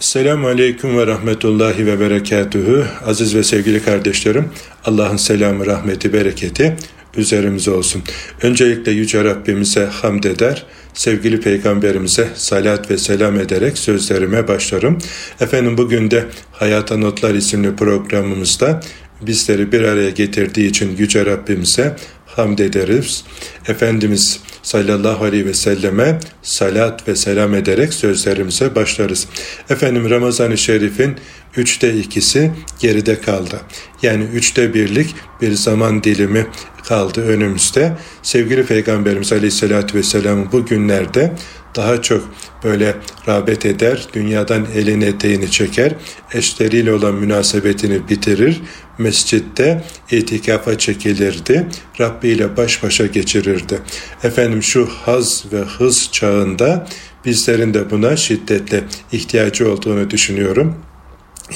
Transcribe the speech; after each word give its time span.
Selamun 0.00 0.48
Aleyküm 0.48 0.98
ve 0.98 1.06
Rahmetullahi 1.06 1.86
ve 1.86 2.00
Berekatühü. 2.00 2.84
Aziz 3.06 3.34
ve 3.34 3.42
sevgili 3.42 3.82
kardeşlerim, 3.82 4.44
Allah'ın 4.84 5.16
selamı, 5.16 5.66
rahmeti, 5.66 6.12
bereketi 6.12 6.76
üzerimize 7.16 7.70
olsun. 7.70 8.02
Öncelikle 8.42 8.92
Yüce 8.92 9.24
Rabbimize 9.24 9.84
hamd 9.84 10.24
eder, 10.24 10.66
sevgili 10.94 11.40
Peygamberimize 11.40 12.28
salat 12.34 12.90
ve 12.90 12.98
selam 12.98 13.40
ederek 13.40 13.78
sözlerime 13.78 14.48
başlarım. 14.48 14.98
Efendim 15.40 15.78
bugün 15.78 16.10
de 16.10 16.24
Hayata 16.52 16.96
Notlar 16.96 17.34
isimli 17.34 17.76
programımızda 17.76 18.80
bizleri 19.20 19.72
bir 19.72 19.80
araya 19.82 20.10
getirdiği 20.10 20.68
için 20.68 20.96
Yüce 20.96 21.26
Rabbimize 21.26 21.96
hamd 22.36 22.58
ederiz. 22.58 23.24
Efendimiz 23.68 24.40
sallallahu 24.62 25.24
aleyhi 25.24 25.46
ve 25.46 25.54
selleme 25.54 26.20
salat 26.42 27.08
ve 27.08 27.16
selam 27.16 27.54
ederek 27.54 27.94
sözlerimize 27.94 28.74
başlarız. 28.74 29.26
Efendim 29.70 30.10
Ramazan-ı 30.10 30.58
Şerif'in 30.58 31.16
üçte 31.56 31.94
ikisi 31.94 32.50
geride 32.80 33.20
kaldı. 33.20 33.60
Yani 34.02 34.24
üçte 34.24 34.74
birlik 34.74 35.14
bir 35.40 35.52
zaman 35.52 36.02
dilimi 36.04 36.46
kaldı 36.88 37.26
önümüzde. 37.26 37.92
Sevgili 38.22 38.66
Peygamberimiz 38.66 39.32
Aleyhisselatü 39.32 39.98
Vesselam 39.98 40.52
bu 40.52 40.66
günlerde 40.66 41.32
daha 41.76 42.02
çok 42.02 42.30
böyle 42.64 42.94
rağbet 43.28 43.66
eder, 43.66 44.06
dünyadan 44.12 44.66
elini 44.74 45.04
eteğini 45.04 45.50
çeker, 45.50 45.92
eşleriyle 46.34 46.92
olan 46.92 47.14
münasebetini 47.14 48.08
bitirir, 48.08 48.60
mescitte 48.98 49.84
itikafa 50.10 50.78
çekilirdi, 50.78 51.68
Rabbi 52.00 52.28
ile 52.28 52.56
baş 52.56 52.82
başa 52.82 53.06
geçirirdi. 53.06 53.80
Efendim 54.22 54.62
şu 54.62 54.88
haz 55.04 55.44
ve 55.52 55.60
hız 55.60 56.08
çağında 56.12 56.86
bizlerin 57.24 57.74
de 57.74 57.90
buna 57.90 58.16
şiddetle 58.16 58.84
ihtiyacı 59.12 59.72
olduğunu 59.72 60.10
düşünüyorum. 60.10 60.87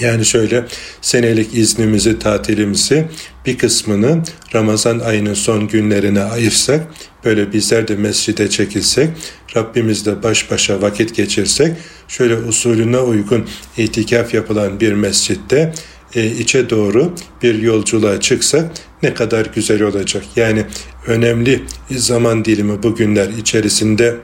Yani 0.01 0.24
şöyle 0.24 0.64
senelik 1.01 1.55
iznimizi, 1.55 2.19
tatilimizi 2.19 3.08
bir 3.47 3.58
kısmını 3.58 4.22
Ramazan 4.55 4.98
ayının 4.98 5.34
son 5.34 5.69
günlerine 5.69 6.22
ayırsak, 6.22 6.86
böyle 7.25 7.53
bizler 7.53 7.89
de 7.89 7.97
mescide 7.97 8.50
çekilsek, 8.50 9.08
Rabbimizle 9.56 10.22
baş 10.22 10.50
başa 10.50 10.83
vakit 10.83 11.16
geçirsek, 11.16 11.77
şöyle 12.08 12.36
usulüne 12.36 12.98
uygun 12.98 13.48
itikaf 13.77 14.34
yapılan 14.34 14.81
bir 14.81 14.92
mescitte 14.92 15.72
e, 16.14 16.27
içe 16.27 16.70
doğru 16.70 17.14
bir 17.42 17.62
yolculuğa 17.62 18.20
çıksak 18.20 18.70
ne 19.03 19.14
kadar 19.14 19.47
güzel 19.55 19.83
olacak. 19.83 20.25
Yani 20.36 20.64
önemli 21.06 21.62
zaman 21.91 22.44
dilimi 22.44 22.83
bugünler 22.83 23.28
içerisinde 23.28 24.16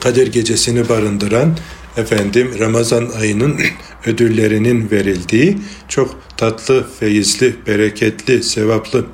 Kadir 0.00 0.32
Gecesi'ni 0.32 0.88
barındıran 0.88 1.56
efendim 1.96 2.54
Ramazan 2.58 3.10
ayının 3.20 3.60
ödüllerinin 4.06 4.90
verildiği 4.90 5.58
çok 5.88 6.22
tatlı, 6.36 6.86
feyizli, 7.00 7.54
bereketli, 7.66 8.42
sevaplı 8.42 9.06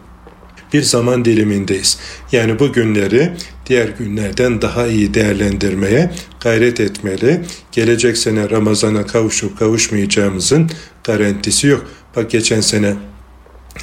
bir 0.73 0.83
zaman 0.83 1.25
dilimindeyiz. 1.25 1.99
Yani 2.33 2.59
bu 2.59 2.73
günleri 2.73 3.33
diğer 3.67 3.89
günlerden 3.89 4.63
daha 4.63 4.87
iyi 4.87 5.15
değerlendirmeye 5.15 6.11
gayret 6.41 6.81
etmeli. 6.81 7.41
Gelecek 7.73 8.19
sene 8.19 8.51
Ramazan'a 8.51 9.07
kavuşup 9.07 9.59
kavuşmayacağımızın 9.59 10.71
garantisi 11.05 11.67
yok. 11.67 11.87
Bak 12.17 12.31
geçen 12.31 12.61
sene 12.61 12.95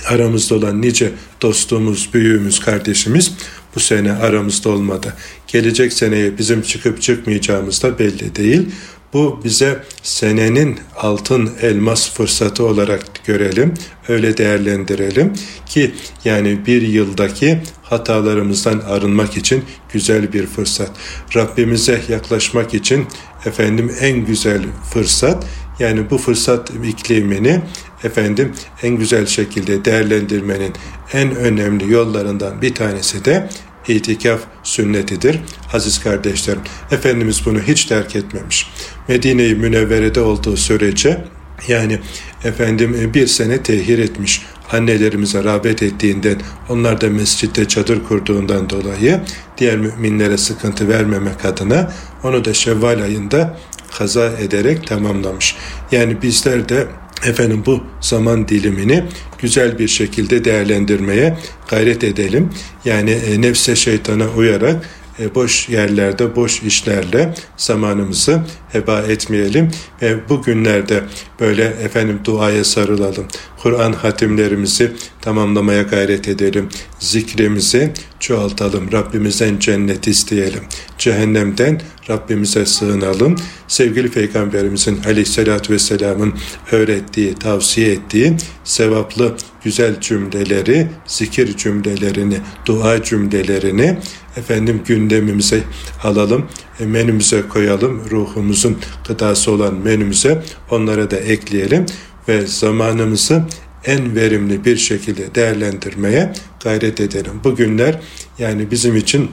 aramızda 0.07 0.55
olan 0.55 0.81
nice 0.81 1.11
dostumuz, 1.41 2.09
büyüğümüz, 2.13 2.59
kardeşimiz 2.59 3.33
bu 3.75 3.79
sene 3.79 4.11
aramızda 4.11 4.69
olmadı. 4.69 5.13
Gelecek 5.47 5.93
seneye 5.93 6.37
bizim 6.37 6.61
çıkıp 6.61 7.01
çıkmayacağımız 7.01 7.83
da 7.83 7.99
belli 7.99 8.35
değil. 8.35 8.69
Bu 9.15 9.39
bize 9.43 9.83
senenin 10.03 10.79
altın 10.97 11.51
elmas 11.61 12.13
fırsatı 12.13 12.65
olarak 12.65 13.25
görelim, 13.25 13.73
öyle 14.07 14.37
değerlendirelim 14.37 15.33
ki 15.65 15.91
yani 16.25 16.65
bir 16.65 16.81
yıldaki 16.81 17.61
hatalarımızdan 17.83 18.79
arınmak 18.79 19.37
için 19.37 19.63
güzel 19.93 20.33
bir 20.33 20.47
fırsat. 20.47 20.91
Rabbimize 21.35 22.01
yaklaşmak 22.09 22.73
için 22.73 23.05
efendim 23.45 23.95
en 23.99 24.25
güzel 24.25 24.61
fırsat 24.93 25.45
yani 25.79 26.09
bu 26.09 26.17
fırsat 26.17 26.71
iklimini 26.85 27.61
efendim 28.03 28.53
en 28.83 28.95
güzel 28.95 29.25
şekilde 29.25 29.85
değerlendirmenin 29.85 30.73
en 31.13 31.35
önemli 31.35 31.91
yollarından 31.93 32.61
bir 32.61 32.75
tanesi 32.75 33.25
de 33.25 33.49
itikaf 33.87 34.39
sünnetidir. 34.63 35.39
Aziz 35.73 36.03
kardeşlerim, 36.03 36.61
Efendimiz 36.91 37.45
bunu 37.45 37.59
hiç 37.59 37.85
terk 37.85 38.15
etmemiş. 38.15 38.67
Medine-i 39.07 39.55
Münevvere'de 39.55 40.21
olduğu 40.21 40.57
sürece 40.57 41.25
yani 41.67 41.99
efendim 42.43 43.11
bir 43.13 43.27
sene 43.27 43.63
tehir 43.63 43.99
etmiş 43.99 44.41
annelerimize 44.71 45.43
rağbet 45.43 45.83
ettiğinden 45.83 46.37
onlar 46.69 47.01
da 47.01 47.09
mescitte 47.09 47.67
çadır 47.67 48.03
kurduğundan 48.03 48.69
dolayı 48.69 49.21
diğer 49.57 49.77
müminlere 49.77 50.37
sıkıntı 50.37 50.89
vermemek 50.89 51.45
adına 51.45 51.91
onu 52.23 52.45
da 52.45 52.53
Şevval 52.53 53.01
ayında 53.01 53.57
kaza 53.97 54.25
ederek 54.25 54.87
tamamlamış. 54.87 55.55
Yani 55.91 56.21
bizler 56.21 56.69
de 56.69 56.87
efendim 57.25 57.63
bu 57.65 57.83
zaman 58.01 58.47
dilimini 58.47 59.03
güzel 59.39 59.79
bir 59.79 59.87
şekilde 59.87 60.45
değerlendirmeye 60.45 61.37
gayret 61.69 62.03
edelim. 62.03 62.49
Yani 62.85 63.11
e, 63.11 63.41
nefse 63.41 63.75
şeytana 63.75 64.27
uyarak 64.27 64.89
e, 65.19 65.35
boş 65.35 65.69
yerlerde, 65.69 66.35
boş 66.35 66.61
işlerle 66.61 67.33
zamanımızı 67.57 68.41
heba 68.71 69.01
etmeyelim 69.01 69.71
ve 70.01 70.29
bugünlerde 70.29 71.03
böyle 71.39 71.63
efendim 71.63 72.19
duaya 72.25 72.63
sarılalım. 72.63 73.27
Kur'an 73.65 73.93
hatimlerimizi 73.93 74.91
tamamlamaya 75.21 75.81
gayret 75.81 76.27
edelim. 76.27 76.69
Zikrimizi 76.99 77.93
çoğaltalım. 78.19 78.91
Rabbimizden 78.91 79.59
cennet 79.59 80.07
isteyelim. 80.07 80.63
Cehennemden 80.97 81.81
Rabbimize 82.09 82.65
sığınalım. 82.65 83.35
Sevgili 83.67 84.11
Peygamberimizin 84.11 85.03
aleyhissalatü 85.05 85.73
vesselamın 85.73 86.33
öğrettiği, 86.71 87.35
tavsiye 87.35 87.91
ettiği 87.91 88.33
sevaplı 88.63 89.35
güzel 89.63 90.01
cümleleri, 90.01 90.87
zikir 91.05 91.57
cümlelerini, 91.57 92.37
dua 92.65 93.03
cümlelerini 93.03 93.97
efendim 94.37 94.81
gündemimize 94.85 95.63
alalım, 96.03 96.45
e, 96.79 96.85
menümüze 96.85 97.41
koyalım, 97.41 98.01
ruhumuzun 98.11 98.77
gıdası 99.07 99.51
olan 99.51 99.75
menümüze 99.75 100.43
onlara 100.69 101.11
da 101.11 101.17
ekleyelim 101.17 101.85
ve 102.27 102.45
zamanımızı 102.45 103.43
en 103.85 104.15
verimli 104.15 104.65
bir 104.65 104.77
şekilde 104.77 105.35
değerlendirmeye 105.35 106.33
gayret 106.63 106.99
edelim. 107.01 107.41
Bugünler 107.43 107.99
yani 108.39 108.71
bizim 108.71 108.95
için 108.95 109.31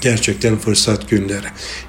gerçekten 0.00 0.58
fırsat 0.58 1.10
günleri. 1.10 1.46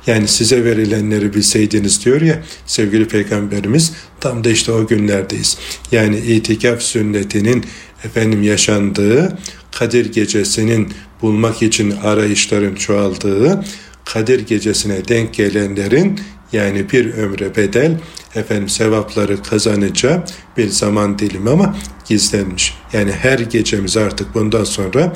Yani 0.08 0.28
size 0.28 0.66
verilenleri 0.66 1.34
bilseydiniz 1.34 2.06
diyor 2.06 2.22
ya 2.22 2.44
sevgili 2.66 3.08
peygamberimiz 3.08 3.94
tam 4.20 4.44
da 4.44 4.50
işte 4.50 4.72
o 4.72 4.88
günlerdeyiz. 4.88 5.58
Yani 5.92 6.18
itikaf 6.18 6.82
sünnetinin 6.82 7.66
efendim 8.04 8.44
yaşandığı 8.44 9.38
Kadir 9.72 10.14
gecesinin 10.14 10.94
bulmak 11.22 11.62
için 11.62 11.92
arayışların 11.92 12.76
çoğaldığı 12.76 13.64
Kadir 14.06 14.48
gecesine 14.48 15.08
denk 15.08 15.34
gelenlerin 15.34 16.20
yani 16.54 16.90
bir 16.90 17.14
ömre 17.14 17.56
bedel 17.56 18.00
efendim 18.36 18.70
sevapları 18.70 19.44
kazanacağı 19.44 20.24
bir 20.58 20.68
zaman 20.68 21.20
dilimi 21.20 21.50
ama 21.50 21.76
gizlenmiş. 22.08 22.78
Yani 22.94 23.12
her 23.12 23.40
gecemiz 23.40 23.98
artık 23.98 24.36
bundan 24.36 24.64
sonra 24.64 25.14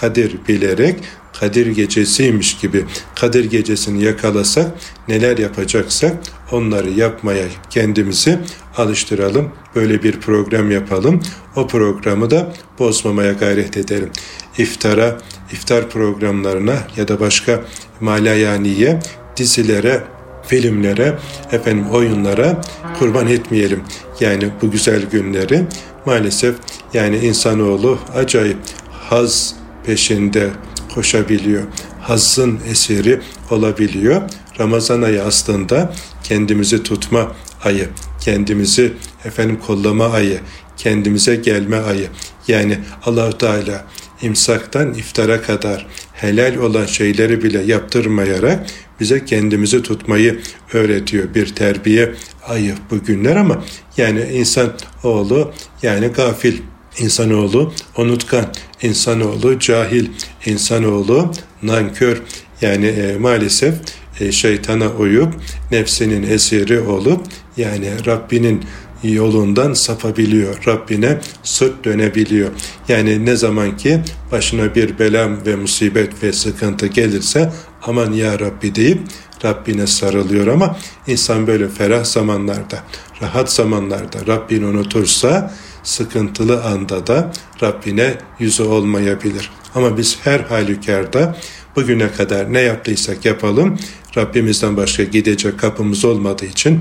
Kadir 0.00 0.36
bilerek 0.48 1.00
Kadir 1.40 1.66
gecesiymiş 1.66 2.56
gibi 2.58 2.84
Kadir 3.14 3.44
gecesini 3.44 4.02
yakalasak 4.02 4.70
neler 5.08 5.38
yapacaksak 5.38 6.16
onları 6.52 6.90
yapmaya 6.90 7.44
kendimizi 7.70 8.38
alıştıralım. 8.76 9.52
Böyle 9.74 10.02
bir 10.02 10.20
program 10.20 10.70
yapalım. 10.70 11.22
O 11.56 11.66
programı 11.66 12.30
da 12.30 12.54
bozmamaya 12.78 13.32
gayret 13.32 13.76
edelim. 13.76 14.10
İftara, 14.58 15.18
iftar 15.52 15.90
programlarına 15.90 16.76
ya 16.96 17.08
da 17.08 17.20
başka 17.20 17.64
malayaniye, 18.00 19.00
dizilere, 19.36 20.04
filmlere, 20.46 21.18
efendim 21.52 21.90
oyunlara 21.90 22.60
kurban 22.98 23.28
etmeyelim. 23.28 23.82
Yani 24.20 24.48
bu 24.62 24.70
güzel 24.70 25.02
günleri 25.02 25.64
maalesef 26.06 26.54
yani 26.94 27.16
insanoğlu 27.16 27.98
acayip 28.14 28.58
haz 28.90 29.54
peşinde 29.86 30.50
koşabiliyor. 30.94 31.62
Hazın 32.00 32.60
eseri 32.70 33.20
olabiliyor. 33.50 34.22
Ramazan 34.60 35.02
ayı 35.02 35.22
aslında 35.22 35.92
kendimizi 36.22 36.82
tutma 36.82 37.32
ayı, 37.64 37.88
kendimizi 38.20 38.92
efendim 39.24 39.58
kollama 39.66 40.06
ayı, 40.06 40.40
kendimize 40.76 41.36
gelme 41.36 41.76
ayı. 41.76 42.08
Yani 42.48 42.78
Allahu 43.04 43.38
Teala 43.38 43.84
imsaktan 44.22 44.94
iftara 44.94 45.42
kadar 45.42 45.86
helal 46.24 46.56
olan 46.56 46.86
şeyleri 46.86 47.42
bile 47.42 47.62
yaptırmayarak 47.62 48.66
bize 49.00 49.24
kendimizi 49.24 49.82
tutmayı 49.82 50.40
öğretiyor. 50.72 51.34
Bir 51.34 51.54
terbiye 51.54 52.14
ayı 52.48 52.74
bu 52.90 53.04
günler 53.04 53.36
ama 53.36 53.64
yani 53.96 54.22
insan 54.32 54.72
oğlu 55.04 55.52
yani 55.82 56.06
gafil 56.06 56.58
insanoğlu 56.98 57.72
unutkan, 57.98 58.46
insanoğlu 58.82 59.58
cahil, 59.58 60.06
insanoğlu 60.46 61.32
nankör. 61.62 62.22
Yani 62.60 62.86
e, 62.86 63.16
maalesef 63.16 63.74
e, 64.20 64.32
şeytana 64.32 64.88
uyup 64.90 65.34
nefsinin 65.70 66.22
esiri 66.22 66.80
olup 66.80 67.20
yani 67.56 68.06
Rabbinin 68.06 68.64
yolundan 69.12 69.72
sapabiliyor. 69.72 70.66
Rabbine 70.66 71.20
sırt 71.42 71.84
dönebiliyor. 71.84 72.50
Yani 72.88 73.26
ne 73.26 73.36
zaman 73.36 73.76
ki 73.76 74.00
başına 74.32 74.74
bir 74.74 74.98
belam 74.98 75.46
ve 75.46 75.56
musibet 75.56 76.22
ve 76.22 76.32
sıkıntı 76.32 76.86
gelirse 76.86 77.52
aman 77.82 78.12
ya 78.12 78.40
Rabbi 78.40 78.74
deyip 78.74 78.98
Rabbine 79.44 79.86
sarılıyor 79.86 80.46
ama 80.46 80.76
insan 81.06 81.46
böyle 81.46 81.68
ferah 81.68 82.04
zamanlarda, 82.04 82.78
rahat 83.22 83.52
zamanlarda 83.52 84.26
Rabbini 84.26 84.66
unutursa 84.66 85.54
sıkıntılı 85.82 86.64
anda 86.64 87.06
da 87.06 87.32
Rabbine 87.62 88.14
yüzü 88.38 88.62
olmayabilir. 88.62 89.50
Ama 89.74 89.96
biz 89.96 90.18
her 90.24 90.40
halükarda 90.40 91.36
bugüne 91.76 92.12
kadar 92.12 92.52
ne 92.52 92.60
yaptıysak 92.60 93.24
yapalım 93.24 93.78
Rabbimizden 94.16 94.76
başka 94.76 95.02
gidecek 95.02 95.58
kapımız 95.58 96.04
olmadığı 96.04 96.46
için 96.46 96.80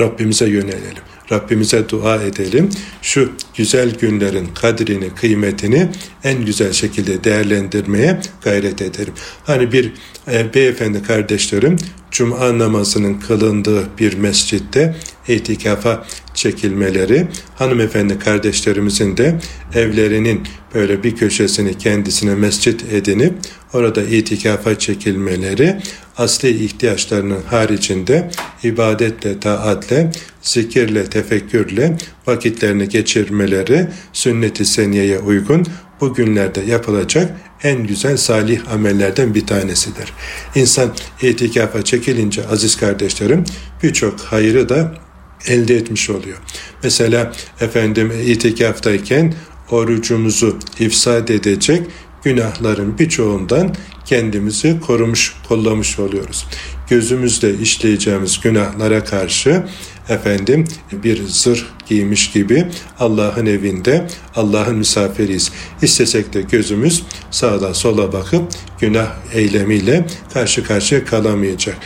Rabbimize 0.00 0.48
yönelelim. 0.48 1.02
Rabbimize 1.32 1.88
dua 1.88 2.16
edelim. 2.16 2.70
Şu 3.02 3.32
güzel 3.54 3.94
günlerin 3.98 4.46
kadrini, 4.46 5.14
kıymetini 5.14 5.88
en 6.24 6.44
güzel 6.44 6.72
şekilde 6.72 7.24
değerlendirmeye 7.24 8.20
gayret 8.42 8.82
edelim. 8.82 9.12
Hani 9.44 9.72
bir 9.72 9.92
e, 10.32 10.54
beyefendi 10.54 11.02
kardeşlerim 11.02 11.76
Cuma 12.10 12.58
namazının 12.58 13.14
kılındığı 13.14 13.88
bir 13.98 14.14
mescitte 14.14 14.96
itikafa 15.28 16.06
çekilmeleri, 16.40 17.26
hanımefendi 17.56 18.18
kardeşlerimizin 18.18 19.16
de 19.16 19.40
evlerinin 19.74 20.42
böyle 20.74 21.02
bir 21.02 21.16
köşesini 21.16 21.78
kendisine 21.78 22.34
mescit 22.34 22.84
edinip 22.92 23.34
orada 23.72 24.02
itikafa 24.02 24.78
çekilmeleri, 24.78 25.80
asli 26.16 26.64
ihtiyaçlarının 26.64 27.42
haricinde 27.46 28.30
ibadetle, 28.62 29.40
taatle, 29.40 30.12
zikirle, 30.42 31.04
tefekkürle 31.04 31.96
vakitlerini 32.26 32.88
geçirmeleri 32.88 33.86
sünnet-i 34.12 34.64
seniyeye 34.64 35.18
uygun 35.18 35.66
bugünlerde 36.00 36.60
yapılacak 36.60 37.30
en 37.62 37.86
güzel 37.86 38.16
salih 38.16 38.72
amellerden 38.72 39.34
bir 39.34 39.46
tanesidir. 39.46 40.12
İnsan 40.54 40.94
itikafa 41.22 41.82
çekilince 41.82 42.48
aziz 42.48 42.76
kardeşlerim 42.76 43.44
birçok 43.82 44.20
hayrı 44.20 44.68
da 44.68 45.09
elde 45.46 45.76
etmiş 45.76 46.10
oluyor. 46.10 46.38
Mesela 46.82 47.32
efendim 47.60 48.12
itikaftayken 48.26 49.34
orucumuzu 49.70 50.58
ifsad 50.78 51.28
edecek 51.28 51.82
günahların 52.24 52.98
birçoğundan 52.98 53.74
kendimizi 54.06 54.80
korumuş, 54.80 55.34
kollamış 55.48 55.98
oluyoruz. 55.98 56.46
Gözümüzle 56.88 57.58
işleyeceğimiz 57.58 58.40
günahlara 58.40 59.04
karşı 59.04 59.64
efendim 60.08 60.64
bir 60.92 61.22
zırh 61.26 61.62
giymiş 61.88 62.32
gibi 62.32 62.66
Allah'ın 62.98 63.46
evinde 63.46 64.06
Allah'ın 64.34 64.76
misafiriyiz. 64.76 65.52
İstesek 65.82 66.32
de 66.34 66.42
gözümüz 66.42 67.02
sağda 67.30 67.74
sola 67.74 68.12
bakıp 68.12 68.42
günah 68.80 69.08
eylemiyle 69.32 70.06
karşı 70.34 70.64
karşıya 70.64 71.04
kalamayacak. 71.04 71.76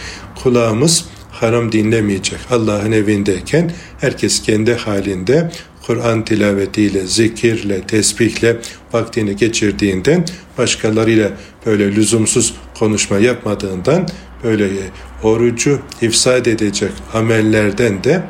Kulağımız 0.42 1.04
haram 1.44 1.72
dinlemeyecek. 1.72 2.38
Allah'ın 2.50 2.92
evindeyken 2.92 3.70
herkes 4.00 4.42
kendi 4.42 4.74
halinde 4.74 5.50
Kur'an 5.86 6.24
tilavetiyle, 6.24 7.06
zikirle, 7.06 7.80
tesbihle 7.80 8.56
vaktini 8.92 9.36
geçirdiğinden 9.36 10.24
başkalarıyla 10.58 11.30
böyle 11.66 11.94
lüzumsuz 11.94 12.54
konuşma 12.78 13.18
yapmadığından 13.18 14.08
böyle 14.44 14.68
orucu 15.22 15.80
ifsad 16.02 16.46
edecek 16.46 16.92
amellerden 17.14 18.04
de 18.04 18.22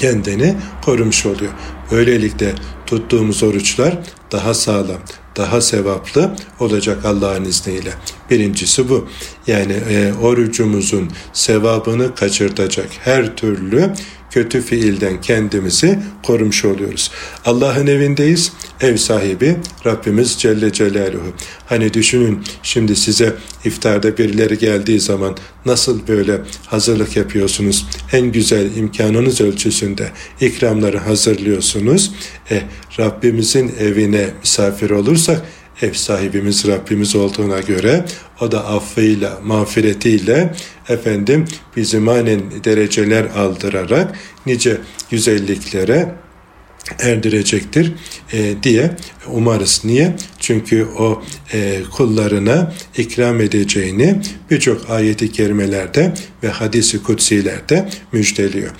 kendini 0.00 0.56
korumuş 0.82 1.26
oluyor. 1.26 1.52
Böylelikle 1.90 2.54
tuttuğumuz 2.86 3.42
oruçlar 3.42 3.98
daha 4.32 4.54
sağlam, 4.54 5.00
daha 5.36 5.60
sevaplı 5.60 6.36
olacak 6.60 7.04
Allah'ın 7.04 7.44
izniyle. 7.44 7.90
Birincisi 8.30 8.88
bu. 8.88 9.08
Yani 9.46 9.72
e, 9.72 10.12
orucumuzun 10.22 11.10
sevabını 11.32 12.14
kaçırtacak 12.14 12.88
her 13.04 13.36
türlü 13.36 13.92
kötü 14.30 14.62
fiilden 14.62 15.20
kendimizi 15.20 15.98
korumuş 16.22 16.64
oluyoruz. 16.64 17.10
Allah'ın 17.44 17.86
evindeyiz. 17.86 18.52
Ev 18.80 18.96
sahibi 18.96 19.56
Rabbimiz 19.86 20.36
Celle 20.38 20.72
Celaluhu. 20.72 21.32
Hani 21.66 21.94
düşünün 21.94 22.42
şimdi 22.62 22.96
size 22.96 23.34
iftarda 23.64 24.18
birileri 24.18 24.58
geldiği 24.58 25.00
zaman 25.00 25.36
nasıl 25.66 26.08
böyle 26.08 26.40
hazırlık 26.66 27.16
yapıyorsunuz? 27.16 27.86
En 28.12 28.32
güzel 28.32 28.76
imkanınız 28.76 29.40
ölçüsünde 29.40 30.10
ikramları 30.40 30.98
hazırlıyorsunuz. 30.98 32.12
E, 32.50 32.62
Rabbimizin 32.98 33.72
evine 33.78 34.30
misafir 34.42 34.90
olursak 34.90 35.42
ev 35.82 35.92
sahibimiz 35.92 36.66
Rabbimiz 36.68 37.16
olduğuna 37.16 37.60
göre 37.60 38.04
o 38.40 38.52
da 38.52 38.66
affıyla, 38.66 39.38
mağfiretiyle 39.44 40.54
efendim 40.88 41.44
bizi 41.76 41.98
manen 41.98 42.42
dereceler 42.64 43.24
aldırarak 43.24 44.18
nice 44.46 44.76
güzelliklere 45.10 46.14
erdirecektir 46.98 47.92
e, 48.32 48.54
diye 48.62 48.90
umarız. 49.26 49.80
Niye? 49.84 50.16
Çünkü 50.38 50.84
o 50.98 51.22
e, 51.52 51.82
kullarına 51.96 52.72
ikram 52.96 53.40
edeceğini 53.40 54.20
birçok 54.50 54.90
ayeti 54.90 55.32
kerimelerde 55.32 56.14
ve 56.42 56.48
hadisi 56.48 57.02
kutsilerde 57.02 57.88
müjdeliyor. 58.12 58.70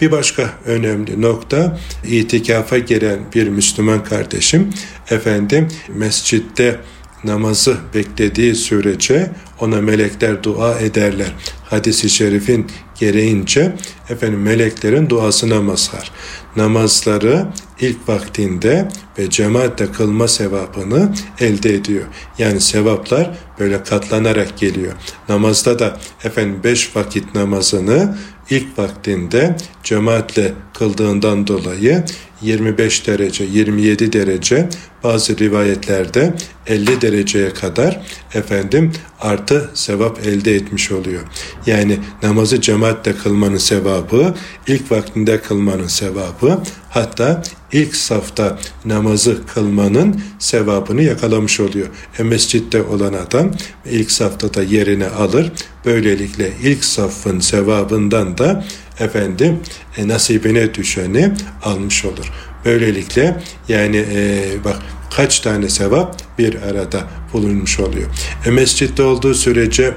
Bir 0.00 0.10
başka 0.10 0.50
önemli 0.66 1.22
nokta 1.22 1.78
itikafa 2.08 2.78
giren 2.78 3.18
bir 3.34 3.48
Müslüman 3.48 4.04
kardeşim 4.04 4.70
efendim 5.10 5.68
mescitte 5.88 6.80
namazı 7.24 7.76
beklediği 7.94 8.54
sürece 8.54 9.30
ona 9.60 9.80
melekler 9.80 10.42
dua 10.42 10.78
ederler. 10.78 11.34
Hadis-i 11.70 12.10
şerifin 12.10 12.66
gereğince 13.00 13.72
efendim 14.08 14.42
meleklerin 14.42 15.08
duasına 15.10 15.62
mazhar. 15.62 16.12
Namazları 16.56 17.46
ilk 17.80 18.08
vaktinde 18.08 18.88
ve 19.18 19.30
cemaatle 19.30 19.92
kılma 19.92 20.28
sevabını 20.28 21.14
elde 21.40 21.74
ediyor. 21.74 22.04
Yani 22.38 22.60
sevaplar 22.60 23.30
böyle 23.58 23.82
katlanarak 23.82 24.58
geliyor. 24.58 24.92
Namazda 25.28 25.78
da 25.78 25.98
efendim 26.24 26.60
beş 26.64 26.96
vakit 26.96 27.34
namazını 27.34 28.16
ilk 28.50 28.78
vaktinde 28.78 29.56
cemaatle 29.84 30.52
kıldığından 30.74 31.46
dolayı 31.46 32.04
25 32.42 33.06
derece, 33.06 33.44
27 33.44 34.12
derece, 34.12 34.68
bazı 35.04 35.38
rivayetlerde 35.38 36.34
50 36.66 37.00
dereceye 37.00 37.54
kadar 37.54 38.00
efendim 38.34 38.92
artı 39.20 39.70
sevap 39.74 40.26
elde 40.26 40.54
etmiş 40.54 40.92
oluyor. 40.92 41.22
Yani 41.66 41.98
namazı 42.22 42.60
cemaatle 42.60 43.16
kılmanın 43.16 43.56
sevabı, 43.56 44.34
ilk 44.66 44.92
vaktinde 44.92 45.40
kılmanın 45.40 45.86
sevabı, 45.86 46.62
hatta 46.90 47.42
ilk 47.72 47.96
safta 47.96 48.58
namazı 48.84 49.46
kılmanın 49.46 50.20
sevabını 50.38 51.02
yakalamış 51.02 51.60
oluyor. 51.60 51.86
E 52.18 52.22
mescitte 52.22 52.82
olan 52.82 53.12
adam 53.12 53.50
ilk 53.90 54.10
safta 54.10 54.54
da 54.54 54.62
yerini 54.62 55.06
alır. 55.06 55.52
Böylelikle 55.84 56.52
ilk 56.62 56.84
safın 56.84 57.40
sevabından 57.40 58.38
da 58.38 58.64
efendim 59.00 59.60
e, 59.96 60.08
nasibine 60.08 60.74
düşeni 60.74 61.32
almış 61.62 62.04
olur. 62.04 62.32
Böylelikle 62.64 63.42
yani 63.68 64.04
e, 64.14 64.44
bak 64.64 64.82
kaç 65.16 65.40
tane 65.40 65.68
sevap 65.68 66.38
bir 66.38 66.62
arada 66.62 67.08
bulunmuş 67.32 67.80
oluyor. 67.80 68.06
E, 68.46 68.50
mescitte 68.50 69.02
olduğu 69.02 69.34
sürece 69.34 69.94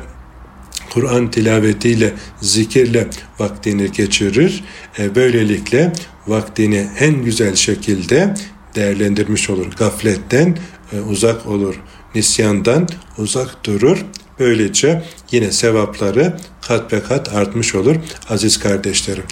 Kur'an 0.94 1.32
tilavetiyle, 1.32 2.14
zikirle 2.42 3.08
vaktini 3.40 3.92
geçirir. 3.92 4.64
E, 5.00 5.16
böylelikle 5.16 5.94
vaktini 6.28 6.88
en 7.00 7.24
güzel 7.24 7.56
şekilde 7.56 8.34
değerlendirmiş 8.76 9.50
olur. 9.50 9.72
Gafletten 9.78 10.58
e, 10.94 11.00
uzak 11.00 11.46
olur, 11.46 11.76
nisyandan 12.16 12.88
uzak 13.18 13.66
durur. 13.66 14.06
Böylece 14.40 15.04
yine 15.32 15.52
sevapları 15.52 16.38
kat 16.62 16.94
ve 16.94 17.04
kat 17.04 17.34
artmış 17.34 17.76
olur 17.76 17.96
aziz 18.30 18.60
kardeşlerim. 18.60 19.24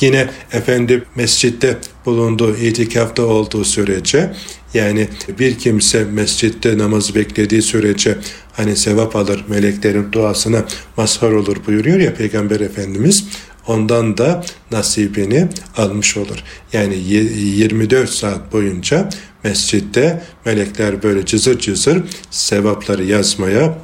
Yine 0.00 0.30
efendi 0.52 1.04
mescitte 1.14 1.78
bulunduğu 2.06 2.56
itikafta 2.56 3.22
olduğu 3.22 3.64
sürece 3.64 4.34
yani 4.74 5.08
bir 5.38 5.58
kimse 5.58 6.04
mescitte 6.04 6.78
namaz 6.78 7.14
beklediği 7.14 7.62
sürece 7.62 8.18
hani 8.52 8.76
sevap 8.76 9.16
alır 9.16 9.44
meleklerin 9.48 10.12
duasına 10.12 10.64
mazhar 10.96 11.30
olur 11.30 11.56
buyuruyor 11.66 11.98
ya 11.98 12.14
Peygamber 12.14 12.60
Efendimiz 12.60 13.24
ondan 13.66 14.18
da 14.18 14.44
nasibini 14.70 15.48
almış 15.76 16.16
olur. 16.16 16.44
Yani 16.72 16.96
24 16.96 18.10
saat 18.10 18.52
boyunca 18.52 19.08
mescitte 19.44 20.22
melekler 20.44 21.02
böyle 21.02 21.26
cızır 21.26 21.58
cızır 21.58 22.02
sevapları 22.30 23.04
yazmaya 23.04 23.78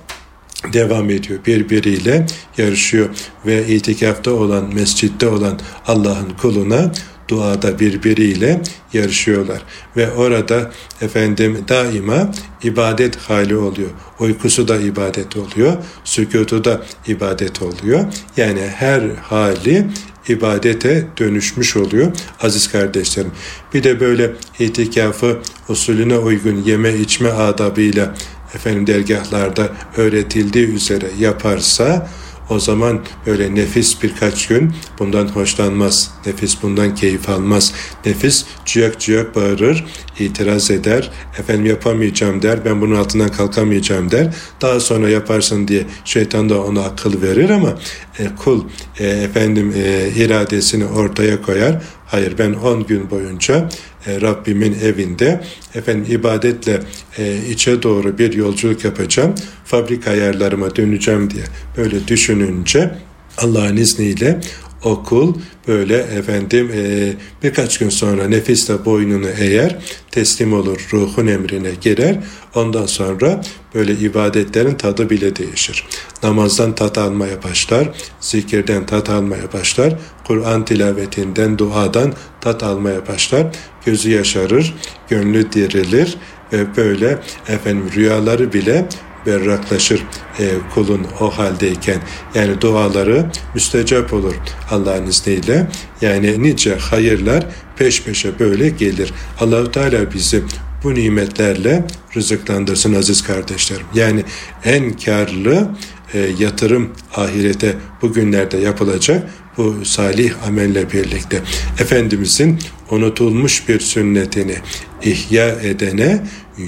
devam 0.72 1.10
ediyor. 1.10 1.38
Birbiriyle 1.46 2.26
yarışıyor 2.58 3.08
ve 3.46 3.66
itikafta 3.66 4.30
olan, 4.30 4.74
mescitte 4.74 5.28
olan 5.28 5.60
Allah'ın 5.86 6.30
kuluna 6.40 6.92
duada 7.28 7.78
birbiriyle 7.78 8.62
yarışıyorlar. 8.92 9.62
Ve 9.96 10.12
orada 10.12 10.70
efendim 11.00 11.64
daima 11.68 12.30
ibadet 12.62 13.16
hali 13.16 13.56
oluyor. 13.56 13.90
Uykusu 14.20 14.68
da 14.68 14.80
ibadet 14.80 15.36
oluyor. 15.36 15.76
Sükutu 16.04 16.64
da 16.64 16.82
ibadet 17.06 17.62
oluyor. 17.62 18.04
Yani 18.36 18.60
her 18.60 19.02
hali 19.22 19.86
ibadete 20.28 21.06
dönüşmüş 21.18 21.76
oluyor 21.76 22.12
aziz 22.40 22.72
kardeşlerim. 22.72 23.30
Bir 23.74 23.82
de 23.82 24.00
böyle 24.00 24.32
itikafı 24.58 25.38
usulüne 25.68 26.18
uygun 26.18 26.62
yeme 26.62 26.94
içme 26.94 27.28
adabıyla 27.30 28.14
efendim 28.56 28.86
dergahlarda 28.86 29.68
öğretildiği 29.96 30.66
üzere 30.66 31.06
yaparsa 31.18 32.08
o 32.50 32.58
zaman 32.60 33.00
böyle 33.26 33.54
nefis 33.54 34.02
birkaç 34.02 34.46
gün 34.46 34.72
bundan 34.98 35.28
hoşlanmaz. 35.28 36.10
Nefis 36.26 36.62
bundan 36.62 36.94
keyif 36.94 37.28
almaz. 37.28 37.72
Nefis 38.06 38.44
ciyak 38.64 39.00
ciyak 39.00 39.36
bağırır, 39.36 39.84
itiraz 40.18 40.70
eder. 40.70 41.10
Efendim 41.38 41.66
yapamayacağım 41.66 42.42
der, 42.42 42.64
ben 42.64 42.80
bunun 42.80 42.94
altından 42.94 43.28
kalkamayacağım 43.28 44.10
der. 44.10 44.34
Daha 44.60 44.80
sonra 44.80 45.08
yaparsın 45.08 45.68
diye 45.68 45.84
şeytan 46.04 46.48
da 46.48 46.62
ona 46.62 46.84
akıl 46.84 47.22
verir 47.22 47.50
ama 47.50 47.78
e, 48.18 48.26
kul 48.44 48.64
e, 48.98 49.06
efendim 49.06 49.74
e, 49.76 50.08
iradesini 50.16 50.84
ortaya 50.84 51.42
koyar. 51.42 51.82
Hayır 52.06 52.38
ben 52.38 52.52
10 52.52 52.86
gün 52.86 53.10
boyunca 53.10 53.68
e, 54.06 54.20
Rabbimin 54.20 54.76
evinde. 54.82 55.40
Efendim 55.74 56.12
ibadetle 56.18 56.80
e, 57.18 57.36
içe 57.50 57.82
doğru 57.82 58.18
bir 58.18 58.32
yolculuk 58.32 58.84
yapacağım. 58.84 59.34
Fabrika 59.64 60.10
ayarlarıma 60.10 60.76
döneceğim 60.76 61.30
diye. 61.30 61.44
Böyle 61.76 62.08
düşününce 62.08 62.94
Allah'ın 63.38 63.76
izniyle 63.76 64.40
okul 64.84 65.34
böyle 65.68 65.96
efendim 65.96 66.70
e, 66.74 67.12
birkaç 67.42 67.78
gün 67.78 67.88
sonra 67.88 68.28
nefisle 68.28 68.84
boynunu 68.84 69.28
eğer 69.38 69.78
teslim 70.10 70.52
olur 70.52 70.88
ruhun 70.92 71.26
emrine 71.26 71.70
girer. 71.80 72.18
Ondan 72.54 72.86
sonra 72.86 73.40
böyle 73.74 73.92
ibadetlerin 73.92 74.74
tadı 74.74 75.10
bile 75.10 75.36
değişir. 75.36 75.86
Namazdan 76.22 76.74
tat 76.74 76.98
almaya 76.98 77.42
başlar 77.42 77.88
zikirden 78.20 78.86
tat 78.86 79.10
almaya 79.10 79.52
başlar 79.52 79.98
Kur'an 80.26 80.64
tilavetinden 80.64 81.58
duadan 81.58 82.12
tat 82.40 82.62
almaya 82.62 83.06
başlar 83.06 83.46
gözü 83.84 84.10
yaşarır 84.10 84.74
gönlü 85.08 85.52
dirilir 85.52 86.16
ve 86.52 86.76
böyle 86.76 87.18
efendim 87.48 87.90
rüyaları 87.94 88.52
bile 88.52 88.88
berraklaşır 89.26 90.02
e, 90.38 90.50
kulun 90.74 91.06
o 91.20 91.30
haldeyken. 91.30 92.00
Yani 92.34 92.60
duaları 92.60 93.26
müstecap 93.54 94.12
olur 94.12 94.34
Allah'ın 94.70 95.06
izniyle. 95.06 95.66
Yani 96.00 96.42
nice 96.42 96.76
hayırlar 96.76 97.46
peş 97.76 98.02
peşe 98.02 98.38
böyle 98.38 98.68
gelir. 98.68 99.12
Allahu 99.40 99.70
Teala 99.70 100.12
bizi 100.12 100.42
bu 100.84 100.94
nimetlerle 100.94 101.86
rızıklandırsın 102.16 102.94
aziz 102.94 103.22
kardeşlerim. 103.22 103.86
Yani 103.94 104.24
en 104.64 104.92
karlı 104.92 105.68
e, 106.14 106.18
yatırım 106.38 106.92
ahirete 107.16 107.74
bugünlerde 108.02 108.56
yapılacak 108.56 109.30
bu 109.58 109.84
salih 109.84 110.46
amelle 110.46 110.92
birlikte 110.92 111.42
Efendimizin 111.80 112.58
unutulmuş 112.90 113.68
bir 113.68 113.80
sünnetini 113.80 114.56
ihya 115.02 115.48
edene 115.48 116.22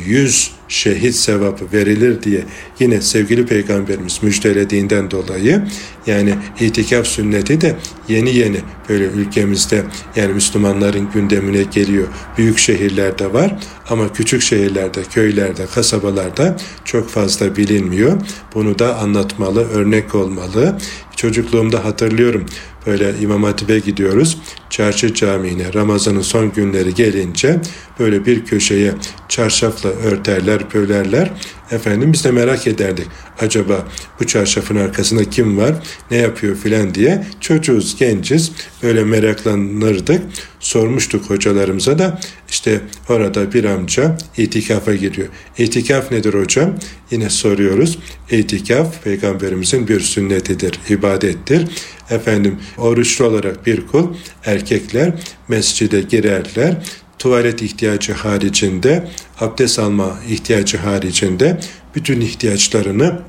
yüz 0.06 0.50
şehit 0.68 1.14
sevabı 1.14 1.64
verilir 1.72 2.22
diye 2.22 2.44
yine 2.80 3.00
sevgili 3.00 3.46
peygamberimiz 3.46 4.22
müjdelediğinden 4.22 5.10
dolayı 5.10 5.62
yani 6.06 6.34
itikaf 6.60 7.06
sünneti 7.06 7.60
de 7.60 7.76
yeni 8.08 8.36
yeni 8.36 8.60
böyle 8.88 9.04
ülkemizde 9.04 9.84
yani 10.16 10.32
Müslümanların 10.32 11.08
gündemine 11.14 11.62
geliyor. 11.62 12.08
Büyük 12.38 12.58
şehirlerde 12.58 13.32
var 13.32 13.58
ama 13.88 14.12
küçük 14.12 14.42
şehirlerde, 14.42 15.02
köylerde, 15.02 15.66
kasabalarda 15.66 16.56
çok 16.84 17.08
fazla 17.08 17.56
bilinmiyor. 17.56 18.20
Bunu 18.54 18.78
da 18.78 18.98
anlatmalı, 18.98 19.68
örnek 19.68 20.14
olmalı. 20.14 20.78
Çocukluğumda 21.16 21.84
hatırlıyorum 21.84 22.46
böyle 22.88 23.14
İmam 23.20 23.42
Hatip'e 23.42 23.78
gidiyoruz. 23.78 24.38
Çarşı 24.70 25.14
Camii'ne 25.14 25.74
Ramazan'ın 25.74 26.22
son 26.22 26.52
günleri 26.52 26.94
gelince 26.94 27.60
böyle 27.98 28.26
bir 28.26 28.44
köşeye 28.44 28.94
çarşafla 29.28 29.88
örterler, 29.88 30.74
bölerler. 30.74 31.30
Efendim 31.70 32.12
biz 32.12 32.24
de 32.24 32.30
merak 32.30 32.66
ederdik. 32.66 33.06
Acaba 33.40 33.86
bu 34.20 34.26
çarşafın 34.26 34.76
arkasında 34.76 35.24
kim 35.24 35.58
var, 35.58 35.74
ne 36.10 36.16
yapıyor 36.16 36.56
filan 36.56 36.94
diye. 36.94 37.24
Çocuğuz, 37.40 37.96
genciz. 37.98 38.52
Böyle 38.82 39.04
meraklanırdık. 39.04 40.22
Sormuştuk 40.60 41.30
hocalarımıza 41.30 41.98
da 41.98 42.20
işte 42.50 42.80
orada 43.08 43.52
bir 43.52 43.64
amca 43.64 44.18
itikafa 44.36 44.94
giriyor. 44.94 45.28
İtikaf 45.58 46.10
nedir 46.10 46.34
hocam? 46.34 46.74
Yine 47.10 47.30
soruyoruz. 47.30 47.98
İtikaf 48.30 49.04
peygamberimizin 49.04 49.88
bir 49.88 50.00
sünnetidir, 50.00 50.80
ibadettir. 50.88 51.64
Efendim 52.10 52.58
oruçlu 52.78 53.24
olarak 53.24 53.66
bir 53.66 53.86
kul 53.86 54.06
erkekler 54.44 55.12
mescide 55.48 56.00
girerler 56.00 56.76
tuvalet 57.18 57.62
ihtiyacı 57.62 58.12
haricinde, 58.12 59.08
abdest 59.40 59.78
alma 59.78 60.18
ihtiyacı 60.28 60.78
haricinde 60.78 61.60
bütün 61.94 62.20
ihtiyaçlarını 62.20 63.22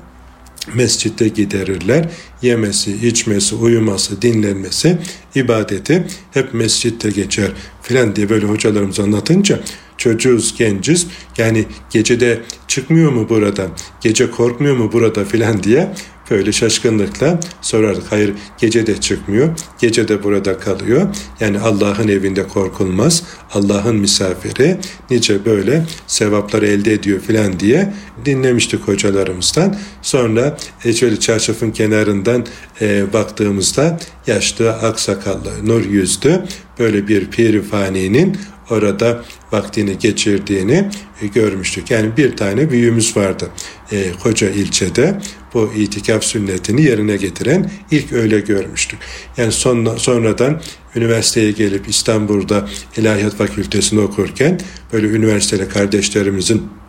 mescitte 0.74 1.28
giderirler. 1.28 2.08
Yemesi, 2.42 3.06
içmesi, 3.08 3.54
uyuması, 3.54 4.22
dinlenmesi, 4.22 4.98
ibadeti 5.34 6.06
hep 6.30 6.54
mescitte 6.54 7.10
geçer 7.10 7.50
filan 7.82 8.16
diye 8.16 8.28
böyle 8.28 8.46
hocalarımız 8.46 9.00
anlatınca 9.00 9.60
çocuğuz, 9.98 10.54
genciz. 10.58 11.06
Yani 11.38 11.64
gecede 11.90 12.40
çıkmıyor 12.68 13.12
mu 13.12 13.28
burada, 13.28 13.66
gece 14.00 14.30
korkmuyor 14.30 14.76
mu 14.76 14.92
burada 14.92 15.24
filan 15.24 15.62
diye 15.62 15.92
böyle 16.30 16.52
şaşkınlıkla 16.52 17.40
sorardık. 17.62 18.12
Hayır 18.12 18.34
gece 18.58 18.86
de 18.86 19.00
çıkmıyor, 19.00 19.48
gece 19.80 20.08
de 20.08 20.22
burada 20.22 20.58
kalıyor. 20.58 21.16
Yani 21.40 21.58
Allah'ın 21.58 22.08
evinde 22.08 22.48
korkulmaz, 22.48 23.22
Allah'ın 23.52 23.96
misafiri 23.96 24.76
nice 25.10 25.44
böyle 25.44 25.84
sevaplar 26.06 26.62
elde 26.62 26.92
ediyor 26.92 27.20
filan 27.20 27.60
diye 27.60 27.92
dinlemiştik 28.24 28.80
hocalarımızdan. 28.80 29.76
Sonra 30.02 30.56
e, 30.84 30.92
şöyle 30.92 31.20
çarşafın 31.20 31.70
kenarından 31.70 32.46
e, 32.80 33.12
baktığımızda 33.12 33.98
yaşlı 34.26 34.72
aksakallı 34.72 35.66
nur 35.66 35.84
yüzlü 35.84 36.42
böyle 36.78 37.08
bir 37.08 37.30
pirifani'nin 37.30 38.36
orada 38.70 39.24
vaktini 39.52 39.98
geçirdiğini 39.98 40.90
e, 41.22 41.26
görmüştük. 41.26 41.90
Yani 41.90 42.16
bir 42.16 42.36
tane 42.36 42.70
büyüğümüz 42.70 43.16
vardı 43.16 43.48
e, 43.92 44.12
koca 44.22 44.50
ilçede 44.50 45.20
bu 45.54 45.72
itikaf 45.76 46.24
sünnetini 46.24 46.82
yerine 46.82 47.16
getiren 47.16 47.70
ilk 47.90 48.12
öyle 48.12 48.40
görmüştük. 48.40 48.98
Yani 49.36 49.52
sonra, 49.52 49.96
sonradan 49.96 50.60
üniversiteye 50.96 51.50
gelip 51.50 51.88
İstanbul'da 51.88 52.68
İlahiyat 52.96 53.34
Fakültesini 53.34 54.00
okurken 54.00 54.60
böyle 54.92 55.06
üniversiteli 55.06 55.68
kardeşlerimizin 55.68 56.79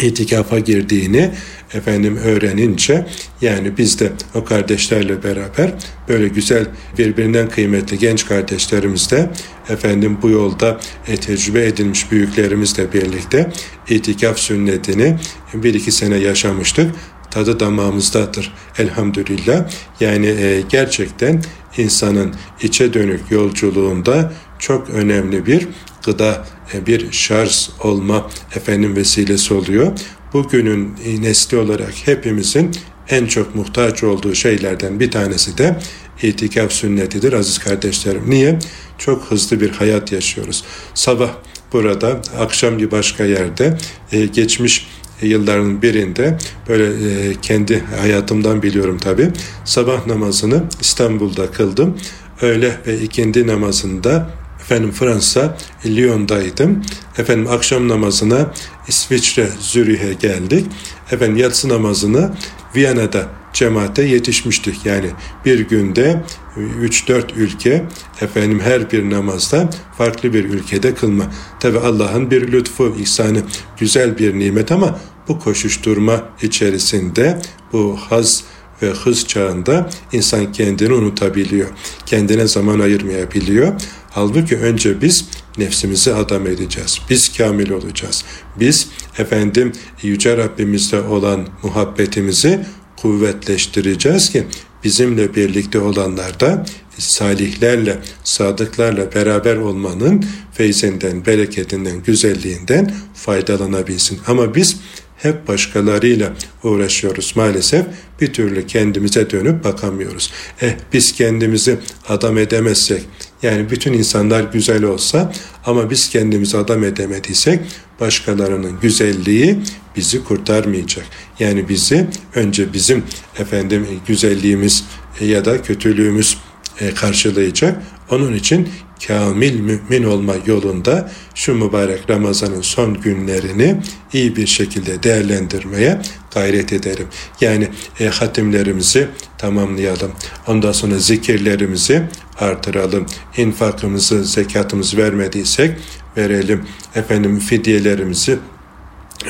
itikafa 0.00 0.58
girdiğini 0.58 1.30
efendim 1.74 2.16
öğrenince 2.16 3.06
yani 3.40 3.78
biz 3.78 4.00
de 4.00 4.12
o 4.34 4.44
kardeşlerle 4.44 5.22
beraber 5.22 5.74
böyle 6.08 6.28
güzel 6.28 6.66
birbirinden 6.98 7.48
kıymetli 7.48 7.98
genç 7.98 8.26
kardeşlerimizle 8.26 9.30
efendim 9.68 10.18
bu 10.22 10.30
yolda 10.30 10.80
e, 11.08 11.16
tecrübe 11.16 11.66
edilmiş 11.66 12.10
büyüklerimizle 12.10 12.92
birlikte 12.92 13.52
itikaf 13.88 14.38
sünnetini 14.38 15.16
bir 15.54 15.74
iki 15.74 15.92
sene 15.92 16.16
yaşamıştık 16.16 16.94
tadı 17.32 17.60
damağımızdadır 17.60 18.52
elhamdülillah. 18.78 19.64
Yani 20.00 20.26
e, 20.26 20.62
gerçekten 20.68 21.42
insanın 21.76 22.34
içe 22.62 22.94
dönük 22.94 23.30
yolculuğunda 23.30 24.32
çok 24.58 24.90
önemli 24.90 25.46
bir 25.46 25.68
gıda, 26.04 26.46
e, 26.74 26.86
bir 26.86 27.12
şarj 27.12 27.68
olma 27.80 28.30
efendim 28.56 28.96
vesilesi 28.96 29.54
oluyor. 29.54 29.92
Bugünün 30.32 30.94
nesli 31.20 31.56
olarak 31.56 31.92
hepimizin 32.04 32.70
en 33.08 33.26
çok 33.26 33.54
muhtaç 33.54 34.02
olduğu 34.04 34.34
şeylerden 34.34 35.00
bir 35.00 35.10
tanesi 35.10 35.58
de 35.58 35.76
itikaf 36.22 36.72
sünnetidir 36.72 37.32
aziz 37.32 37.58
kardeşlerim. 37.58 38.22
Niye? 38.30 38.58
Çok 38.98 39.24
hızlı 39.24 39.60
bir 39.60 39.70
hayat 39.70 40.12
yaşıyoruz. 40.12 40.64
Sabah 40.94 41.30
burada, 41.72 42.20
akşam 42.38 42.78
bir 42.78 42.90
başka 42.90 43.24
yerde, 43.24 43.78
e, 44.12 44.26
geçmiş 44.26 44.88
yılların 45.22 45.82
birinde 45.82 46.38
böyle 46.68 46.84
e, 46.84 47.34
kendi 47.42 47.80
hayatımdan 48.00 48.62
biliyorum 48.62 48.98
tabi 48.98 49.30
sabah 49.64 50.06
namazını 50.06 50.62
İstanbul'da 50.80 51.50
kıldım. 51.50 51.98
Öğle 52.42 52.76
ve 52.86 53.00
ikindi 53.00 53.46
namazında 53.46 54.30
efendim 54.62 54.90
Fransa 54.90 55.56
Lyon'daydım. 55.86 56.82
Efendim 57.18 57.46
akşam 57.50 57.88
namazına 57.88 58.50
İsviçre 58.88 59.48
Zürih'e 59.60 60.12
geldik. 60.12 60.66
Efendim 61.12 61.36
yatsı 61.36 61.68
namazını 61.68 62.30
Viyana'da 62.76 63.28
cemaate 63.52 64.02
yetişmiştik. 64.02 64.86
Yani 64.86 65.10
bir 65.44 65.68
günde 65.68 66.22
3-4 66.56 67.34
ülke 67.36 67.84
efendim 68.20 68.60
her 68.60 68.90
bir 68.90 69.10
namazda 69.10 69.70
farklı 69.98 70.32
bir 70.32 70.44
ülkede 70.44 70.94
kılma. 70.94 71.24
Tabi 71.60 71.78
Allah'ın 71.78 72.30
bir 72.30 72.52
lütfu, 72.52 72.96
ihsanı 73.00 73.42
güzel 73.78 74.18
bir 74.18 74.38
nimet 74.38 74.72
ama 74.72 74.98
bu 75.28 75.38
koşuşturma 75.38 76.22
içerisinde 76.42 77.42
bu 77.72 77.96
haz 77.96 78.44
ve 78.82 78.90
hız 78.90 79.26
çağında 79.26 79.90
insan 80.12 80.52
kendini 80.52 80.92
unutabiliyor. 80.92 81.68
Kendine 82.06 82.46
zaman 82.46 82.80
ayırmayabiliyor. 82.80 83.72
Halbuki 84.14 84.56
önce 84.56 85.00
biz 85.00 85.24
nefsimizi 85.58 86.14
adam 86.14 86.46
edeceğiz. 86.46 86.98
Biz 87.10 87.36
kamil 87.36 87.70
olacağız. 87.70 88.24
Biz 88.60 88.88
efendim 89.18 89.72
Yüce 90.02 90.36
Rabbimizde 90.36 91.00
olan 91.00 91.48
muhabbetimizi 91.62 92.60
kuvvetleştireceğiz 92.96 94.30
ki 94.30 94.46
bizimle 94.84 95.34
birlikte 95.34 95.78
olanlar 95.78 96.40
da 96.40 96.66
salihlerle, 96.98 97.98
sadıklarla 98.24 99.14
beraber 99.14 99.56
olmanın 99.56 100.24
feyzinden, 100.52 101.26
bereketinden, 101.26 102.02
güzelliğinden 102.02 102.94
faydalanabilsin. 103.14 104.20
Ama 104.26 104.54
biz 104.54 104.76
hep 105.16 105.48
başkalarıyla 105.48 106.32
uğraşıyoruz 106.64 107.32
maalesef. 107.36 107.86
Bir 108.20 108.32
türlü 108.32 108.66
kendimize 108.66 109.30
dönüp 109.30 109.64
bakamıyoruz. 109.64 110.32
Eh 110.60 110.72
biz 110.92 111.12
kendimizi 111.12 111.78
adam 112.08 112.38
edemezsek, 112.38 113.02
yani 113.42 113.70
bütün 113.70 113.92
insanlar 113.92 114.40
güzel 114.40 114.84
olsa 114.84 115.32
ama 115.66 115.90
biz 115.90 116.10
kendimizi 116.10 116.56
adam 116.56 116.84
edemediysek 116.84 117.60
başkalarının 118.00 118.80
güzelliği 118.80 119.58
bizi 119.96 120.24
kurtarmayacak. 120.24 121.04
Yani 121.38 121.68
bizi 121.68 122.06
önce 122.34 122.72
bizim 122.72 123.04
efendim 123.38 123.86
güzelliğimiz 124.06 124.84
ya 125.20 125.44
da 125.44 125.62
kötülüğümüz 125.62 126.38
e, 126.80 126.94
karşılayacak. 126.94 127.82
Onun 128.12 128.34
için 128.34 128.68
kamil 129.06 129.60
mümin 129.60 130.02
olma 130.02 130.34
yolunda 130.46 131.10
şu 131.34 131.54
mübarek 131.54 132.10
Ramazan'ın 132.10 132.60
son 132.60 133.00
günlerini 133.00 133.80
iyi 134.12 134.36
bir 134.36 134.46
şekilde 134.46 135.02
değerlendirmeye 135.02 136.00
gayret 136.34 136.72
ederim. 136.72 137.06
Yani 137.40 137.68
e, 138.00 138.06
hatimlerimizi 138.08 139.08
tamamlayalım. 139.38 140.12
Ondan 140.46 140.72
sonra 140.72 140.98
zikirlerimizi 140.98 142.02
artıralım. 142.40 143.06
İnfakımızı, 143.36 144.24
zekatımızı 144.24 144.96
vermediysek 144.96 145.78
verelim. 146.16 146.66
Efendim 146.94 147.38
fidyelerimizi 147.38 148.38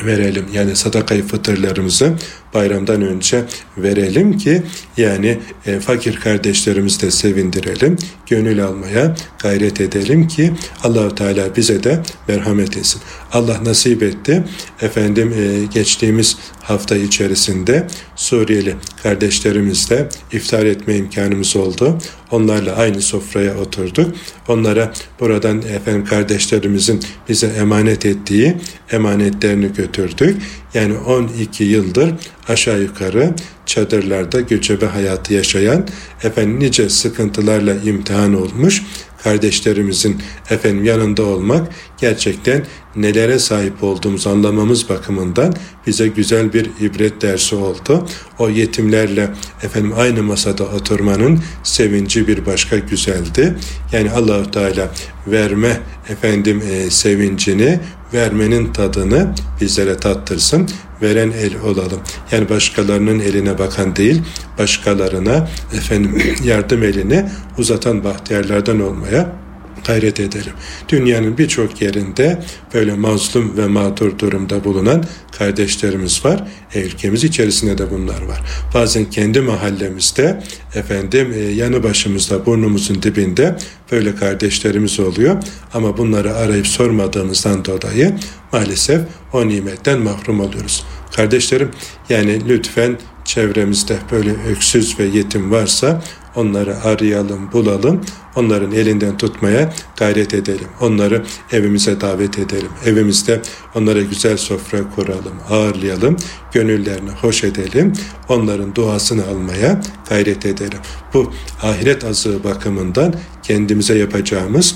verelim. 0.05 0.45
Yani 0.53 0.75
sadakayı 0.75 1.27
fıtırlarımızı 1.27 2.13
bayramdan 2.53 3.01
önce 3.01 3.43
verelim 3.77 4.37
ki 4.37 4.63
yani 4.97 5.39
e, 5.65 5.79
fakir 5.79 6.15
kardeşlerimizi 6.15 7.01
de 7.01 7.11
sevindirelim. 7.11 7.97
Gönül 8.27 8.63
almaya 8.63 9.15
gayret 9.39 9.81
edelim 9.81 10.27
ki 10.27 10.53
Allahu 10.83 11.15
Teala 11.15 11.55
bize 11.55 11.83
de 11.83 11.99
merhamet 12.27 12.77
etsin. 12.77 13.01
Allah 13.31 13.63
nasip 13.63 14.03
etti. 14.03 14.43
Efendim 14.81 15.33
e, 15.33 15.65
geçtiğimiz 15.73 16.37
hafta 16.61 16.97
içerisinde 16.97 17.87
Suriyeli 18.15 18.75
kardeşlerimizle 19.03 20.09
iftar 20.31 20.65
etme 20.65 20.95
imkanımız 20.95 21.55
oldu. 21.55 21.97
Onlarla 22.31 22.75
aynı 22.75 23.01
sofraya 23.01 23.57
oturduk. 23.57 24.15
Onlara 24.47 24.93
buradan 25.19 25.61
efendim 25.61 26.05
kardeşlerimizin 26.05 27.03
bize 27.29 27.47
emanet 27.47 28.05
ettiği 28.05 28.55
emanetlerini 28.91 29.73
götürdük. 29.73 30.41
Yani 30.73 30.97
12 30.97 31.63
yıldır 31.63 32.13
aşağı 32.47 32.81
yukarı 32.81 33.33
çadırlarda 33.65 34.41
göçebe 34.41 34.85
hayatı 34.85 35.33
yaşayan 35.33 35.87
efendim 36.23 36.59
nice 36.59 36.89
sıkıntılarla 36.89 37.75
imtihan 37.75 38.33
olmuş 38.33 38.81
kardeşlerimizin 39.23 40.21
efendim 40.49 40.83
yanında 40.83 41.23
olmak 41.23 41.67
gerçekten 42.01 42.65
nelere 42.95 43.39
sahip 43.39 43.83
olduğumuzu 43.83 44.29
anlamamız 44.29 44.89
bakımından 44.89 45.55
bize 45.87 46.07
güzel 46.07 46.53
bir 46.53 46.69
ibret 46.81 47.21
dersi 47.21 47.55
oldu. 47.55 48.07
O 48.39 48.49
yetimlerle 48.49 49.29
efendim 49.63 49.93
aynı 49.97 50.23
masada 50.23 50.63
oturmanın 50.63 51.39
sevinci 51.63 52.27
bir 52.27 52.45
başka 52.45 52.77
güzeldi. 52.77 53.55
Yani 53.91 54.11
Allahu 54.11 54.51
Teala 54.51 54.91
verme 55.27 55.79
efendim 56.09 56.63
e, 56.71 56.89
sevincini, 56.89 57.79
vermenin 58.13 58.73
tadını 58.73 59.35
bizlere 59.61 59.97
tattırsın. 59.97 60.69
Veren 61.03 61.31
el 61.31 61.59
olalım. 61.59 61.99
Yani 62.31 62.49
başkalarının 62.49 63.19
eline 63.19 63.59
bakan 63.59 63.95
değil, 63.95 64.21
başkalarına 64.59 65.47
efendim 65.73 66.21
yardım 66.43 66.83
elini 66.83 67.25
uzatan 67.57 68.03
bahtiyarlardan 68.03 68.79
olmaya 68.79 69.42
gayret 69.85 70.19
edelim. 70.19 70.53
Dünyanın 70.89 71.37
birçok 71.37 71.81
yerinde 71.81 72.43
böyle 72.73 72.93
mazlum 72.93 73.57
ve 73.57 73.67
mağdur 73.67 74.19
durumda 74.19 74.63
bulunan 74.63 75.03
kardeşlerimiz 75.37 76.25
var. 76.25 76.43
Ülkemiz 76.75 77.23
içerisinde 77.23 77.77
de 77.77 77.91
bunlar 77.91 78.21
var. 78.21 78.41
Bazen 78.73 79.05
kendi 79.05 79.41
mahallemizde 79.41 80.43
efendim 80.75 81.33
e, 81.35 81.39
yanı 81.39 81.83
başımızda 81.83 82.45
burnumuzun 82.45 83.03
dibinde 83.03 83.55
böyle 83.91 84.15
kardeşlerimiz 84.15 84.99
oluyor. 84.99 85.43
Ama 85.73 85.97
bunları 85.97 86.35
arayıp 86.35 86.67
sormadığımızdan 86.67 87.65
dolayı 87.65 88.15
maalesef 88.51 89.01
o 89.33 89.47
nimetten 89.47 89.99
mahrum 89.99 90.39
oluyoruz. 90.39 90.85
Kardeşlerim 91.15 91.71
yani 92.09 92.49
lütfen 92.49 92.97
çevremizde 93.25 93.97
böyle 94.11 94.31
öksüz 94.49 94.99
ve 94.99 95.03
yetim 95.03 95.51
varsa 95.51 96.01
onları 96.35 96.83
arayalım, 96.83 97.51
bulalım, 97.51 98.01
onların 98.35 98.71
elinden 98.71 99.17
tutmaya 99.17 99.73
gayret 99.97 100.33
edelim. 100.33 100.67
Onları 100.81 101.23
evimize 101.51 102.01
davet 102.01 102.39
edelim. 102.39 102.69
Evimizde 102.85 103.41
onlara 103.75 104.01
güzel 104.01 104.37
sofra 104.37 104.89
kuralım, 104.95 105.33
ağırlayalım, 105.49 106.17
gönüllerini 106.53 107.09
hoş 107.09 107.43
edelim, 107.43 107.93
onların 108.29 108.75
duasını 108.75 109.25
almaya 109.27 109.81
gayret 110.09 110.45
edelim. 110.45 110.79
Bu 111.13 111.33
ahiret 111.61 112.03
azığı 112.03 112.43
bakımından 112.43 113.13
kendimize 113.43 113.97
yapacağımız 113.97 114.75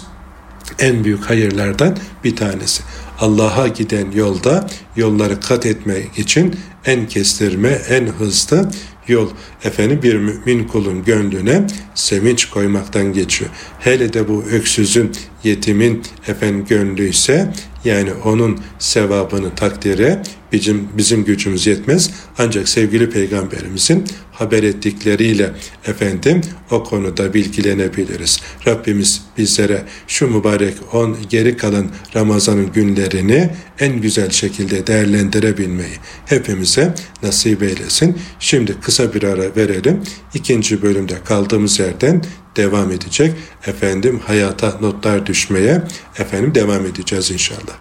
en 0.79 1.03
büyük 1.03 1.29
hayırlardan 1.29 1.97
bir 2.23 2.35
tanesi. 2.35 2.83
Allah'a 3.19 3.67
giden 3.67 4.11
yolda 4.11 4.67
yolları 4.95 5.39
kat 5.39 5.65
etmek 5.65 6.19
için 6.19 6.55
en 6.85 7.07
kestirme, 7.07 7.69
en 7.69 8.07
hızlı 8.07 8.71
yol 9.09 9.29
efendim 9.63 9.99
bir 10.03 10.15
mümin 10.15 10.63
kulun 10.67 11.03
gönlüne 11.03 11.67
sevinç 11.95 12.45
koymaktan 12.45 13.13
geçiyor. 13.13 13.51
Hele 13.79 14.13
de 14.13 14.27
bu 14.27 14.43
öksüzün, 14.43 15.11
yetimin 15.43 16.03
efendim 16.27 16.65
gönlü 16.69 17.09
ise 17.09 17.53
yani 17.85 18.13
onun 18.13 18.59
sevabını 18.79 19.55
takdire 19.55 20.23
bizim, 20.51 20.89
bizim 20.97 21.25
gücümüz 21.25 21.67
yetmez. 21.67 22.09
Ancak 22.37 22.69
sevgili 22.69 23.09
peygamberimizin 23.09 24.05
haber 24.31 24.63
ettikleriyle 24.63 25.51
efendim 25.85 26.41
o 26.71 26.83
konuda 26.83 27.33
bilgilenebiliriz. 27.33 28.39
Rabbimiz 28.67 29.21
bizlere 29.37 29.83
şu 30.07 30.27
mübarek 30.27 30.73
on 30.93 31.17
geri 31.29 31.57
kalan 31.57 31.87
Ramazan'ın 32.15 32.71
günlerini 32.71 33.49
en 33.79 34.01
güzel 34.01 34.29
şekilde 34.29 34.87
değerlendirebilmeyi 34.87 35.95
hepimize 36.25 36.93
nasip 37.23 37.63
eylesin. 37.63 38.17
Şimdi 38.39 38.75
kısa 38.81 39.13
bir 39.13 39.23
ara 39.23 39.55
verelim. 39.55 40.01
İkinci 40.33 40.81
bölümde 40.81 41.15
kaldığımız 41.25 41.79
yerden 41.79 42.23
devam 42.57 42.91
edecek. 42.91 43.33
Efendim 43.67 44.21
hayata 44.27 44.77
notlar 44.81 45.25
düşmeye 45.25 45.81
efendim 46.19 46.55
devam 46.55 46.85
edeceğiz 46.85 47.31
inşallah. 47.31 47.77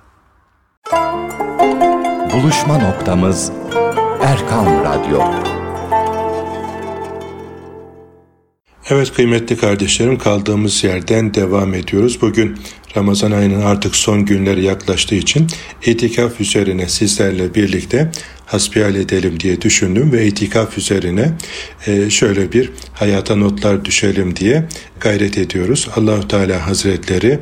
Buluşma 2.33 2.79
noktamız 2.79 3.53
Erkan 4.23 4.85
Radyo. 4.85 5.21
Evet 8.91 9.13
kıymetli 9.13 9.57
kardeşlerim 9.57 10.19
kaldığımız 10.19 10.85
yerden 10.85 11.35
devam 11.35 11.75
ediyoruz. 11.75 12.19
Bugün 12.23 12.59
Ramazan 12.97 13.31
ayının 13.31 13.61
artık 13.61 13.97
son 13.97 14.25
günleri 14.25 14.65
yaklaştığı 14.65 15.15
için 15.15 15.47
itikaf 15.87 16.41
üzerine 16.41 16.89
sizlerle 16.89 17.55
birlikte 17.55 18.11
hasbihal 18.47 18.95
edelim 18.95 19.41
diye 19.41 19.61
düşündüm 19.61 20.13
ve 20.13 20.27
itikaf 20.27 20.79
üzerine 20.79 21.33
e, 21.87 22.11
şöyle 22.11 22.53
bir 22.53 22.71
hayata 22.95 23.37
notlar 23.37 23.85
düşelim 23.85 24.37
diye 24.37 24.65
gayret 25.01 25.39
ediyoruz. 25.39 25.89
Allahu 25.97 26.29
Teala 26.29 26.67
Hazretleri 26.67 27.39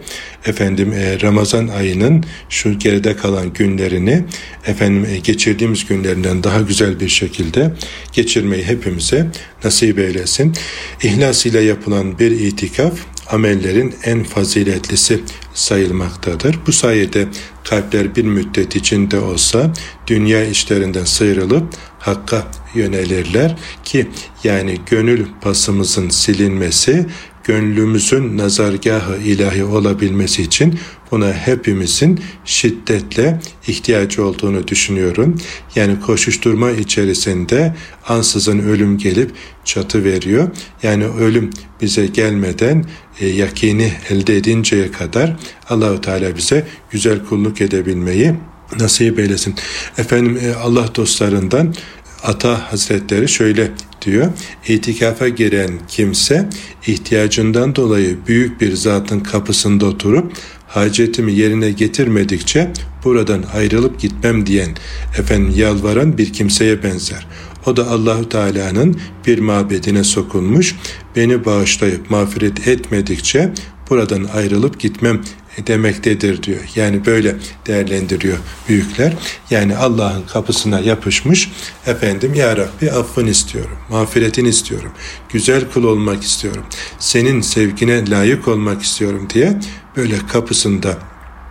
efendim 0.46 0.92
e, 0.92 1.20
Ramazan 1.20 1.68
ayının 1.68 2.24
şu 2.48 2.78
geride 2.78 3.16
kalan 3.16 3.52
günlerini 3.52 4.24
efendim 4.66 5.06
e, 5.10 5.18
geçirdiğimiz 5.18 5.86
günlerinden 5.86 6.44
daha 6.44 6.60
güzel 6.60 7.00
bir 7.00 7.08
şekilde 7.08 7.70
geçirmeyi 8.12 8.64
hepimize 8.64 9.26
nasip 9.64 9.98
eylesin. 9.98 10.54
İhlas 11.02 11.46
ile 11.46 11.60
yapılan 11.60 12.18
bir 12.18 12.30
itikaf 12.30 12.92
amellerin 13.30 13.94
en 14.04 14.24
faziletlisi 14.24 15.20
sayılmaktadır. 15.54 16.58
Bu 16.66 16.72
sayede 16.72 17.28
kalpler 17.64 18.16
bir 18.16 18.24
müddet 18.24 18.76
içinde 18.76 19.18
olsa 19.18 19.72
dünya 20.06 20.44
işlerinden 20.44 21.04
sıyrılıp 21.04 21.74
Hakk'a 21.98 22.46
yönelirler 22.74 23.56
ki 23.84 24.06
yani 24.44 24.80
gönül 24.90 25.26
pasımızın 25.40 26.08
silinmesi 26.08 27.06
gönlümüzün 27.44 28.38
nazargahı 28.38 29.16
ilahi 29.16 29.64
olabilmesi 29.64 30.42
için 30.42 30.78
buna 31.14 31.32
hepimizin 31.32 32.20
şiddetle 32.44 33.40
ihtiyacı 33.68 34.24
olduğunu 34.24 34.68
düşünüyorum. 34.68 35.36
Yani 35.74 36.00
koşuşturma 36.00 36.70
içerisinde 36.70 37.74
ansızın 38.08 38.58
ölüm 38.58 38.98
gelip 38.98 39.30
çatı 39.64 40.04
veriyor. 40.04 40.48
Yani 40.82 41.06
ölüm 41.06 41.50
bize 41.80 42.06
gelmeden 42.06 42.84
e, 43.20 43.26
yakini 43.26 43.92
elde 44.10 44.36
edinceye 44.36 44.90
kadar 44.90 45.36
Allahu 45.70 46.00
Teala 46.00 46.36
bize 46.36 46.66
güzel 46.90 47.24
kulluk 47.24 47.60
edebilmeyi 47.60 48.34
nasip 48.78 49.18
eylesin. 49.18 49.54
Efendim 49.98 50.38
e, 50.42 50.54
Allah 50.54 50.94
dostlarından 50.94 51.74
Ata 52.22 52.72
Hazretleri 52.72 53.28
şöyle 53.28 53.70
diyor. 54.02 54.32
İtikafa 54.68 55.28
giren 55.28 55.70
kimse 55.88 56.48
ihtiyacından 56.86 57.76
dolayı 57.76 58.16
büyük 58.26 58.60
bir 58.60 58.72
zatın 58.72 59.20
kapısında 59.20 59.86
oturup 59.86 60.32
hacetimi 60.74 61.32
yerine 61.32 61.70
getirmedikçe 61.70 62.70
buradan 63.04 63.44
ayrılıp 63.54 64.00
gitmem 64.00 64.46
diyen 64.46 64.70
efendim 65.18 65.52
yalvaran 65.56 66.18
bir 66.18 66.32
kimseye 66.32 66.82
benzer. 66.82 67.26
O 67.66 67.76
da 67.76 67.90
Allahu 67.90 68.28
Teala'nın 68.28 69.00
bir 69.26 69.38
mabedine 69.38 70.04
sokulmuş, 70.04 70.74
beni 71.16 71.44
bağışlayıp 71.44 72.10
mağfiret 72.10 72.68
etmedikçe 72.68 73.52
buradan 73.90 74.24
ayrılıp 74.34 74.80
gitmem 74.80 75.20
demektedir 75.66 76.42
diyor. 76.42 76.60
Yani 76.74 77.06
böyle 77.06 77.36
değerlendiriyor 77.66 78.38
büyükler. 78.68 79.14
Yani 79.50 79.76
Allah'ın 79.76 80.22
kapısına 80.22 80.80
yapışmış 80.80 81.52
efendim 81.86 82.34
ya 82.34 82.56
Rabbi 82.56 82.90
affın 82.90 83.26
istiyorum, 83.26 83.78
mağfiretin 83.90 84.44
istiyorum, 84.44 84.92
güzel 85.32 85.70
kul 85.70 85.84
olmak 85.84 86.22
istiyorum, 86.22 86.64
senin 86.98 87.40
sevgine 87.40 88.10
layık 88.10 88.48
olmak 88.48 88.82
istiyorum 88.82 89.28
diye 89.34 89.58
böyle 89.96 90.18
kapısında 90.32 90.98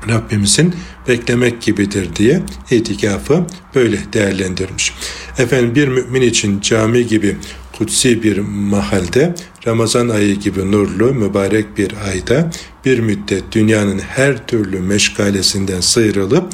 Rabbimizin 0.10 0.76
beklemek 1.08 1.62
gibidir 1.62 2.16
diye 2.16 2.44
itikafı 2.72 3.46
böyle 3.76 3.98
değerlendirmiş. 4.14 4.94
Efendim 5.38 5.76
bir 5.76 5.88
mümin 5.88 6.22
için 6.22 6.62
cami 6.62 7.08
gibi 7.08 7.38
kutsi 7.78 8.24
bir 8.24 8.38
mahalde 8.48 9.36
Ramazan 9.68 10.10
ayı 10.10 10.36
gibi 10.36 10.72
nurlu 10.72 11.14
mübarek 11.14 11.78
bir 11.78 11.94
ayda 12.08 12.52
bir 12.86 13.00
müddet 13.00 13.44
dünyanın 13.52 14.00
her 14.00 14.48
türlü 14.48 14.80
meşgalesinden 14.80 15.82
sıyrılıp 15.82 16.54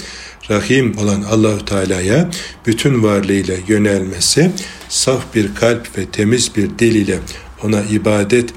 Rahim 0.50 0.98
olan 0.98 1.22
Allahü 1.22 1.66
Teala'ya 1.66 2.30
bütün 2.66 3.04
varlığıyla 3.04 3.56
yönelmesi, 3.68 4.52
saf 4.90 5.36
bir 5.36 5.56
kalp 5.56 5.98
ve 5.98 6.06
temiz 6.06 6.56
bir 6.56 6.70
dil 6.80 6.96
ile 6.96 7.20
ona 7.64 7.82
ibadet 7.82 8.50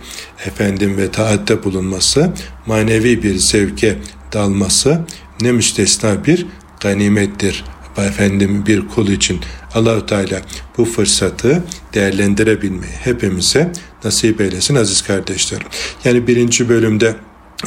efendim 0.47 0.97
ve 0.97 1.11
taatte 1.11 1.65
bulunması, 1.65 2.33
manevi 2.67 3.23
bir 3.23 3.37
zevke 3.37 3.99
dalması 4.33 5.01
ne 5.41 5.53
müstesna 5.53 6.25
bir 6.25 6.47
ganimettir 6.81 7.65
efendim 7.99 8.67
bir 8.67 8.89
kul 8.89 9.09
için 9.09 9.41
Allahu 9.75 10.07
Teala 10.07 10.43
bu 10.79 10.85
fırsatı 10.85 11.65
değerlendirebilmeyi 11.95 12.93
hepimize 12.93 13.73
nasip 14.05 14.41
eylesin 14.41 14.75
aziz 14.75 15.03
kardeşlerim. 15.03 15.67
Yani 16.05 16.27
birinci 16.27 16.69
bölümde 16.69 17.17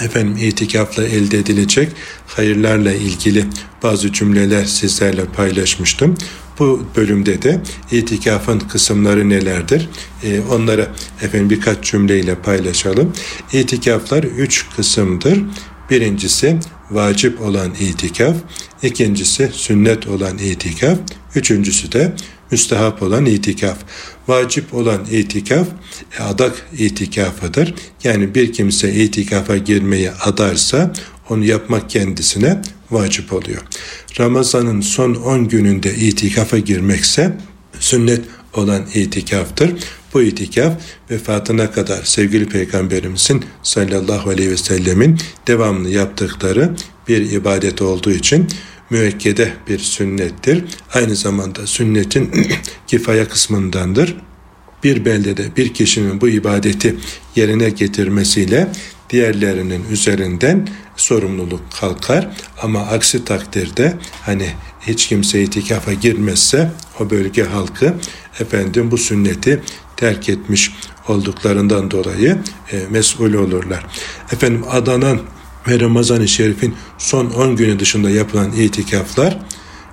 efendim 0.03 0.37
itikafla 0.37 1.03
elde 1.03 1.37
edilecek 1.37 1.91
hayırlarla 2.27 2.93
ilgili 2.93 3.45
bazı 3.83 4.13
cümleler 4.13 4.65
sizlerle 4.65 5.25
paylaşmıştım. 5.25 6.15
Bu 6.59 6.85
bölümde 6.95 7.41
de 7.41 7.61
itikafın 7.91 8.59
kısımları 8.59 9.29
nelerdir? 9.29 9.89
Ee, 10.23 10.39
onlara 10.51 10.87
efendim 11.21 11.49
birkaç 11.49 11.83
cümleyle 11.83 12.35
paylaşalım. 12.35 13.13
İtikaflar 13.53 14.23
üç 14.23 14.65
kısımdır. 14.75 15.39
Birincisi 15.89 16.59
vacip 16.91 17.41
olan 17.41 17.71
itikaf, 17.79 18.35
ikincisi 18.83 19.49
sünnet 19.53 20.07
olan 20.07 20.37
itikaf, 20.37 20.97
üçüncüsü 21.35 21.91
de 21.91 22.15
müstehap 22.51 23.03
olan 23.03 23.25
itikaf. 23.25 23.77
Vacip 24.27 24.73
olan 24.73 25.05
itikaf 25.11 25.67
adak 26.19 26.65
itikafıdır. 26.77 27.73
Yani 28.03 28.35
bir 28.35 28.53
kimse 28.53 28.93
itikafa 28.93 29.57
girmeyi 29.57 30.11
adarsa 30.11 30.93
onu 31.29 31.45
yapmak 31.45 31.89
kendisine 31.89 32.61
vacip 32.91 33.33
oluyor. 33.33 33.61
Ramazanın 34.19 34.81
son 34.81 35.15
10 35.15 35.47
gününde 35.47 35.95
itikafa 35.95 36.57
girmekse 36.57 37.37
sünnet 37.79 38.21
olan 38.53 38.85
itikaftır. 38.93 39.73
Bu 40.13 40.21
itikaf 40.21 40.73
vefatına 41.11 41.71
kadar 41.71 42.03
sevgili 42.03 42.45
Peygamberimizin 42.45 43.45
sallallahu 43.63 44.29
aleyhi 44.29 44.51
ve 44.51 44.57
sellemin 44.57 45.19
devamlı 45.47 45.89
yaptıkları 45.89 46.75
bir 47.07 47.31
ibadet 47.31 47.81
olduğu 47.81 48.11
için 48.11 48.47
müekkede 48.89 49.53
bir 49.69 49.79
sünnettir. 49.79 50.63
Aynı 50.93 51.15
zamanda 51.15 51.67
sünnetin 51.67 52.31
kifaya 52.87 53.29
kısmındandır. 53.29 54.15
Bir 54.83 55.05
beldede 55.05 55.55
bir 55.57 55.73
kişinin 55.73 56.21
bu 56.21 56.29
ibadeti 56.29 56.95
yerine 57.35 57.69
getirmesiyle 57.69 58.67
diğerlerinin 59.09 59.83
üzerinden 59.91 60.67
sorumluluk 60.95 61.61
kalkar 61.79 62.27
ama 62.61 62.79
aksi 62.79 63.25
takdirde 63.25 63.97
hani 64.21 64.49
hiç 64.81 65.07
kimse 65.07 65.43
itikafa 65.43 65.93
girmezse 65.93 66.71
o 66.99 67.09
bölge 67.09 67.43
halkı 67.43 67.93
efendim 68.39 68.91
bu 68.91 68.97
sünneti 68.97 69.61
terk 69.97 70.29
etmiş 70.29 70.71
olduklarından 71.07 71.91
dolayı 71.91 72.37
e, 72.71 72.81
mesul 72.89 73.33
olurlar. 73.33 73.85
Efendim 74.31 74.65
adanan 74.71 75.19
ve 75.67 75.79
Ramazan-ı 75.79 76.27
Şerif'in 76.27 76.75
son 76.97 77.25
10 77.25 77.55
günü 77.55 77.79
dışında 77.79 78.09
yapılan 78.09 78.51
itikaflar 78.51 79.39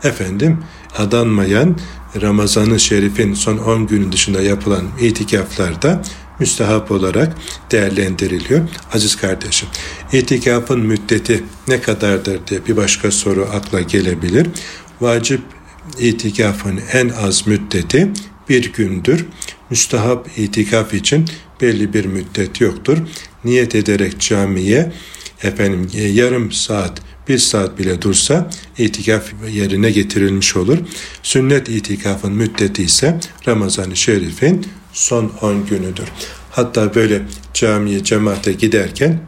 efendim 0.05 0.65
adanmayan 0.99 1.77
Ramazan-ı 2.21 2.81
Şerif'in 2.81 3.35
son 3.35 3.59
10 3.59 3.87
günü 3.87 4.13
dışında 4.13 4.43
yapılan 4.43 4.85
itikaflarda 5.01 6.03
müstehap 6.43 6.91
olarak 6.91 7.37
değerlendiriliyor. 7.71 8.61
Aziz 8.93 9.17
kardeşim, 9.17 9.69
itikafın 10.13 10.81
müddeti 10.81 11.45
ne 11.69 11.81
kadardır 11.81 12.41
diye 12.47 12.67
bir 12.67 12.77
başka 12.77 13.11
soru 13.11 13.49
akla 13.53 13.81
gelebilir. 13.81 14.47
Vacip 15.01 15.41
itikafın 15.99 16.81
en 16.93 17.09
az 17.09 17.47
müddeti 17.47 18.13
bir 18.49 18.73
gündür. 18.73 19.27
Müstahap 19.71 20.29
itikaf 20.37 20.95
için 20.95 21.29
belli 21.61 21.93
bir 21.93 22.05
müddet 22.05 22.61
yoktur. 22.61 22.99
Niyet 23.45 23.75
ederek 23.75 24.21
camiye 24.21 24.93
efendim 25.43 25.91
e, 25.95 26.03
yarım 26.03 26.53
saat 26.53 27.03
bir 27.29 27.39
saat 27.39 27.79
bile 27.79 28.03
dursa 28.03 28.51
itikaf 28.79 29.33
yerine 29.51 29.91
getirilmiş 29.91 30.57
olur. 30.57 30.79
Sünnet 31.23 31.69
itikafın 31.69 32.33
müddeti 32.33 32.83
ise 32.83 33.21
Ramazan-ı 33.49 33.97
Şerif'in 33.97 34.67
son 34.93 35.33
10 35.41 35.67
günüdür. 35.67 36.09
Hatta 36.51 36.95
böyle 36.95 37.23
camiye 37.55 38.05
cemaate 38.05 38.53
giderken 38.53 39.21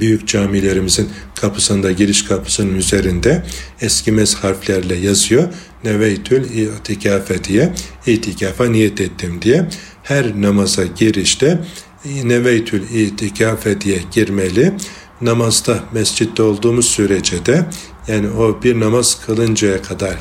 büyük 0.00 0.28
camilerimizin 0.28 1.08
kapısında 1.34 1.92
giriş 1.92 2.24
kapısının 2.24 2.74
üzerinde 2.74 3.44
eskimez 3.80 4.34
harflerle 4.34 4.96
yazıyor. 4.96 5.48
Neveytül 5.84 6.44
itikafe 6.50 7.44
diye 7.44 7.72
itikafa 8.06 8.66
niyet 8.66 9.00
ettim 9.00 9.42
diye 9.42 9.68
her 10.02 10.42
namaza 10.42 10.84
girişte 10.84 11.60
neveytül 12.24 12.82
itikafe 12.90 13.80
diye 13.80 13.98
girmeli 14.12 14.72
namazda 15.20 15.78
mescitte 15.92 16.42
olduğumuz 16.42 16.86
sürece 16.86 17.46
de 17.46 17.66
yani 18.08 18.28
o 18.30 18.62
bir 18.62 18.80
namaz 18.80 19.26
kılıncaya 19.26 19.82
kadar 19.82 20.14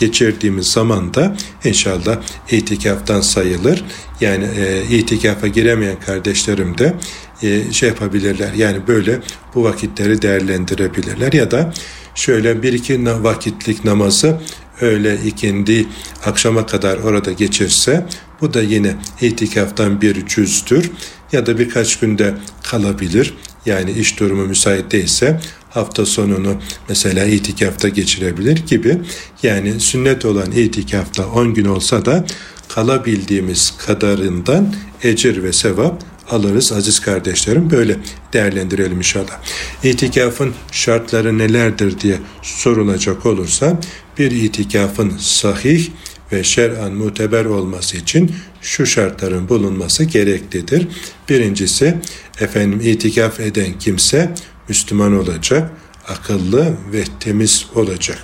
geçirdiğimiz 0.00 0.66
zaman 0.66 1.14
da 1.14 1.36
inşallah 1.64 2.16
itikaftan 2.50 3.20
sayılır. 3.20 3.84
Yani 4.20 4.44
e, 4.56 4.82
itikafa 4.96 5.46
giremeyen 5.46 6.00
kardeşlerim 6.00 6.78
de 6.78 6.94
e, 7.42 7.72
şey 7.72 7.88
yapabilirler. 7.88 8.52
Yani 8.52 8.86
böyle 8.86 9.20
bu 9.54 9.64
vakitleri 9.64 10.22
değerlendirebilirler 10.22 11.32
ya 11.32 11.50
da 11.50 11.72
şöyle 12.14 12.62
bir 12.62 12.72
iki 12.72 13.06
vakitlik 13.06 13.84
namazı 13.84 14.40
öğle, 14.80 15.18
ikindi, 15.26 15.86
akşama 16.26 16.66
kadar 16.66 16.98
orada 16.98 17.32
geçirse 17.32 18.06
bu 18.40 18.54
da 18.54 18.62
yine 18.62 18.96
itikaftan 19.20 20.00
bir 20.00 20.26
cüzdür 20.26 20.90
ya 21.32 21.46
da 21.46 21.58
birkaç 21.58 21.98
günde 21.98 22.34
kalabilir. 22.62 23.34
Yani 23.66 23.90
iş 23.90 24.20
durumu 24.20 24.46
müsait 24.46 24.92
değilse 24.92 25.40
hafta 25.70 26.06
sonunu 26.06 26.56
mesela 26.88 27.24
itikafta 27.24 27.88
geçirebilir 27.88 28.66
gibi. 28.66 28.98
Yani 29.42 29.80
sünnet 29.80 30.24
olan 30.24 30.52
itikafta 30.52 31.26
10 31.26 31.54
gün 31.54 31.64
olsa 31.64 32.04
da 32.04 32.24
kalabildiğimiz 32.68 33.74
kadarından 33.86 34.74
ecir 35.02 35.42
ve 35.42 35.52
sevap 35.52 36.02
alırız 36.30 36.72
aziz 36.72 37.00
kardeşlerim. 37.00 37.70
Böyle 37.70 37.96
değerlendirelim 38.32 38.98
inşallah. 38.98 39.40
İtikafın 39.84 40.54
şartları 40.72 41.38
nelerdir 41.38 42.00
diye 42.00 42.18
sorulacak 42.42 43.26
olursa 43.26 43.80
bir 44.18 44.30
itikafın 44.30 45.12
sahih 45.18 45.88
ve 46.32 46.44
şer'an 46.44 46.92
muteber 46.92 47.44
olması 47.44 47.96
için 47.96 48.32
şu 48.62 48.86
şartların 48.86 49.48
bulunması 49.48 50.04
gereklidir. 50.04 50.88
Birincisi 51.28 51.96
efendim 52.40 52.80
itikaf 52.84 53.40
eden 53.40 53.78
kimse 53.78 54.34
Müslüman 54.70 55.18
olacak, 55.18 55.70
akıllı 56.08 56.74
ve 56.92 57.04
temiz 57.20 57.66
olacak. 57.74 58.18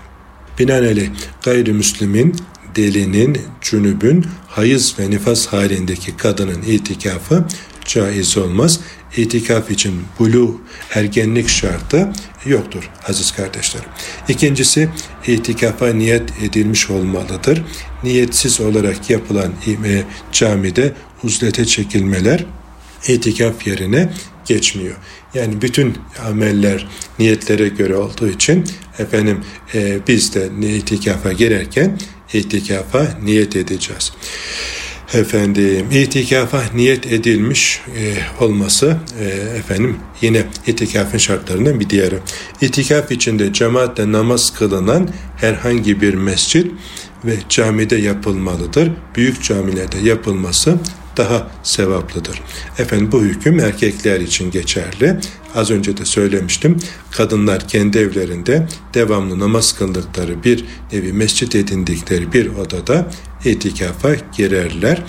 Binaenaleyh 0.58 1.10
gayrimüslimin, 1.42 2.36
delinin, 2.76 3.38
cünübün, 3.60 4.26
hayız 4.48 4.94
ve 4.98 5.10
nifas 5.10 5.46
halindeki 5.46 6.16
kadının 6.16 6.62
itikafı 6.62 7.44
caiz 7.84 8.38
olmaz. 8.38 8.80
İtikaf 9.16 9.70
için 9.70 10.02
bulu 10.18 10.60
ergenlik 10.94 11.48
şartı 11.48 12.12
yoktur 12.46 12.90
aziz 13.08 13.32
kardeşlerim. 13.32 13.88
İkincisi 14.28 14.88
itikafa 15.26 15.86
niyet 15.88 16.30
edilmiş 16.42 16.90
olmalıdır. 16.90 17.62
Niyetsiz 18.02 18.60
olarak 18.60 19.10
yapılan 19.10 19.52
camide 20.32 20.92
uzlete 21.22 21.64
çekilmeler 21.64 22.44
itikaf 23.08 23.66
yerine 23.66 24.12
geçmiyor. 24.44 24.96
Yani 25.36 25.62
bütün 25.62 25.94
ameller 26.28 26.88
niyetlere 27.18 27.68
göre 27.68 27.96
olduğu 27.96 28.28
için 28.28 28.64
efendim 28.98 29.40
e, 29.74 29.98
biz 30.08 30.34
de 30.34 30.48
itikafa 30.76 31.32
girerken 31.32 31.98
itikafa 32.32 33.08
niyet 33.24 33.56
edeceğiz 33.56 34.12
efendim 35.14 35.86
itikafa 35.90 36.62
niyet 36.74 37.12
edilmiş 37.12 37.80
e, 37.98 38.14
olması 38.44 38.96
e, 39.20 39.24
efendim 39.58 39.96
yine 40.20 40.42
itikafın 40.66 41.18
şartlarından 41.18 41.80
bir 41.80 41.90
diğeri. 41.90 42.18
İtikaf 42.60 43.12
içinde 43.12 43.52
cemaatle 43.52 44.12
namaz 44.12 44.54
kılınan 44.58 45.08
herhangi 45.36 46.00
bir 46.00 46.14
mescit 46.14 46.72
ve 47.24 47.36
camide 47.48 47.96
yapılmalıdır. 47.96 48.90
Büyük 49.16 49.42
camilerde 49.42 49.98
yapılması 49.98 50.78
daha 51.16 51.50
sevaplıdır. 51.62 52.42
Efendim 52.78 53.12
bu 53.12 53.22
hüküm 53.22 53.60
erkekler 53.60 54.20
için 54.20 54.50
geçerli. 54.50 55.16
Az 55.54 55.70
önce 55.70 55.96
de 55.96 56.04
söylemiştim. 56.04 56.76
Kadınlar 57.10 57.68
kendi 57.68 57.98
evlerinde 57.98 58.68
devamlı 58.94 59.38
namaz 59.38 59.78
kıldıkları 59.78 60.44
bir 60.44 60.64
nevi 60.92 61.12
mescit 61.12 61.54
edindikleri 61.54 62.32
bir 62.32 62.46
odada 62.46 63.10
itikafa 63.44 64.14
girerler. 64.36 65.02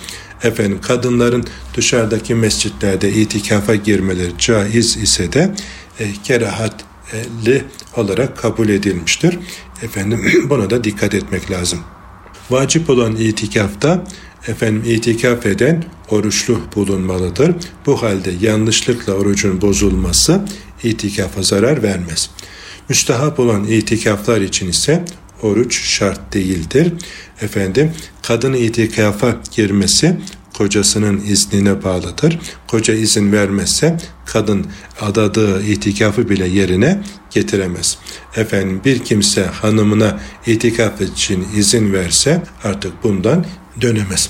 Efendim 0.44 0.80
kadınların 0.82 1.46
dışarıdaki 1.74 2.36
mescitlerde 2.36 3.12
itikafa 3.12 3.76
girmeleri 3.76 4.32
caiz 4.38 4.98
ise 4.98 5.34
de 5.34 5.56
e, 6.00 6.14
kerahatli 6.24 7.64
olarak 7.96 8.38
kabul 8.38 8.70
edilmiştir. 8.70 9.40
Efendim 9.82 10.26
buna 10.50 10.70
da 10.70 10.84
dikkat 10.84 11.14
etmek 11.14 11.52
lazım. 11.52 11.80
Vacip 12.50 12.90
olan 12.90 13.16
itikafta 13.16 14.04
efendim 14.48 14.84
itikaf 14.86 15.46
eden 15.46 15.84
oruçlu 16.10 16.60
bulunmalıdır. 16.76 17.56
Bu 17.86 18.02
halde 18.02 18.34
yanlışlıkla 18.42 19.14
orucun 19.14 19.62
bozulması 19.62 20.42
itikafa 20.84 21.42
zarar 21.42 21.84
vermez. 21.84 22.30
Müstahap 22.90 23.40
olan 23.40 23.64
itikaflar 23.64 24.42
için 24.42 24.70
ise 24.70 25.06
oruç 25.42 25.82
şart 25.82 26.34
değildir. 26.34 26.94
Efendim 27.42 27.92
kadın 28.22 28.54
itikafa 28.54 29.36
girmesi 29.56 30.18
kocasının 30.58 31.22
iznine 31.28 31.84
bağlıdır. 31.84 32.40
Koca 32.68 32.94
izin 32.94 33.32
vermezse 33.32 33.98
kadın 34.26 34.66
adadığı 35.02 35.64
itikafı 35.64 36.30
bile 36.30 36.48
yerine 36.48 37.02
getiremez. 37.32 37.98
Efendim 38.36 38.82
bir 38.86 39.00
kimse 39.00 39.46
hanımına 39.46 40.20
itikaf 40.46 41.02
için 41.02 41.48
izin 41.56 41.94
verse 41.94 42.44
artık 42.64 43.04
bundan 43.04 43.46
dönemez. 43.82 44.30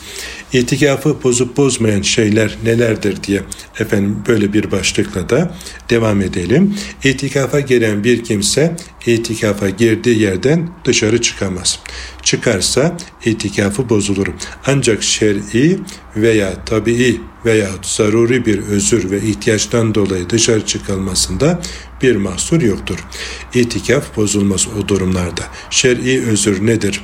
İtikafı 0.54 1.24
bozup 1.24 1.58
bozmayan 1.58 2.02
şeyler 2.02 2.58
nelerdir 2.64 3.24
diye 3.24 3.42
efendim 3.80 4.18
böyle 4.28 4.54
bir 4.54 4.72
başlıkla 4.72 5.30
da 5.30 5.56
devam 5.90 6.22
edelim. 6.22 6.76
İtikafa 7.04 7.60
giren 7.60 8.04
bir 8.04 8.24
kimse 8.24 8.76
itikafa 9.06 9.70
girdiği 9.70 10.20
yerden 10.20 10.70
dışarı 10.86 11.22
çıkamaz. 11.22 11.80
Çıkarsa 12.24 12.98
itikafı 13.26 13.90
bozulur. 13.90 14.28
Ancak 14.66 15.04
şer'i 15.04 15.80
veya 16.16 16.66
tabii 16.66 17.22
veya 17.46 17.70
zaruri 17.82 18.46
bir 18.46 18.60
özür 18.60 19.12
ve 19.12 19.22
ihtiyaçtan 19.22 19.96
dolayı 19.96 20.30
dışarı 20.30 20.66
çıkılmasında 20.66 21.62
bir 22.02 22.16
mahsur 22.16 22.62
yoktur. 22.62 23.06
İtikaf 23.54 24.18
bozulmaz 24.18 24.68
o 24.68 24.88
durumlarda. 24.88 25.44
Şer'i 25.70 26.26
özür 26.26 26.66
nedir? 26.66 27.02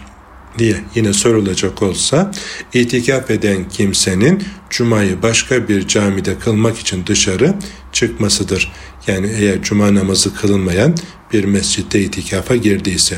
Diye 0.57 0.75
yine 0.95 1.13
sorulacak 1.13 1.81
olsa 1.81 2.31
itikaf 2.73 3.31
eden 3.31 3.69
kimsenin 3.69 4.43
cumayı 4.69 5.21
başka 5.21 5.67
bir 5.67 5.87
camide 5.87 6.39
kılmak 6.39 6.79
için 6.79 7.05
dışarı 7.07 7.53
çıkmasıdır. 7.91 8.71
Yani 9.07 9.31
eğer 9.37 9.61
cuma 9.61 9.95
namazı 9.95 10.35
kılınmayan 10.35 10.95
bir 11.33 11.43
mescitte 11.43 12.01
itikafa 12.01 12.55
girdiyse. 12.55 13.17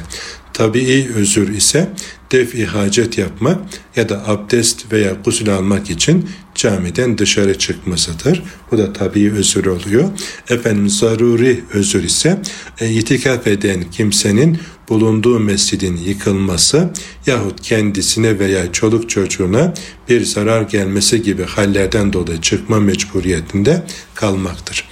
Tabii 0.53 1.09
özür 1.15 1.53
ise 1.53 1.89
def-i 2.31 2.65
hacet 2.65 3.17
yapmak 3.17 3.59
ya 3.95 4.09
da 4.09 4.27
abdest 4.27 4.91
veya 4.91 5.13
gusül 5.25 5.49
almak 5.49 5.89
için 5.89 6.29
camiden 6.55 7.17
dışarı 7.17 7.57
çıkmasıdır. 7.59 8.43
Bu 8.71 8.77
da 8.77 8.93
tabii 8.93 9.31
özür 9.31 9.65
oluyor. 9.65 10.09
Efendim 10.49 10.89
zaruri 10.89 11.63
özür 11.73 12.03
ise 12.03 12.41
e, 12.79 12.91
itikaf 12.91 13.47
eden 13.47 13.83
kimsenin 13.91 14.59
bulunduğu 14.89 15.39
mescidin 15.39 15.97
yıkılması 15.97 16.89
yahut 17.25 17.61
kendisine 17.61 18.39
veya 18.39 18.71
çoluk 18.71 19.09
çocuğuna 19.09 19.73
bir 20.09 20.25
zarar 20.25 20.61
gelmesi 20.61 21.23
gibi 21.23 21.43
hallerden 21.43 22.13
dolayı 22.13 22.41
çıkma 22.41 22.79
mecburiyetinde 22.79 23.83
kalmaktır. 24.15 24.87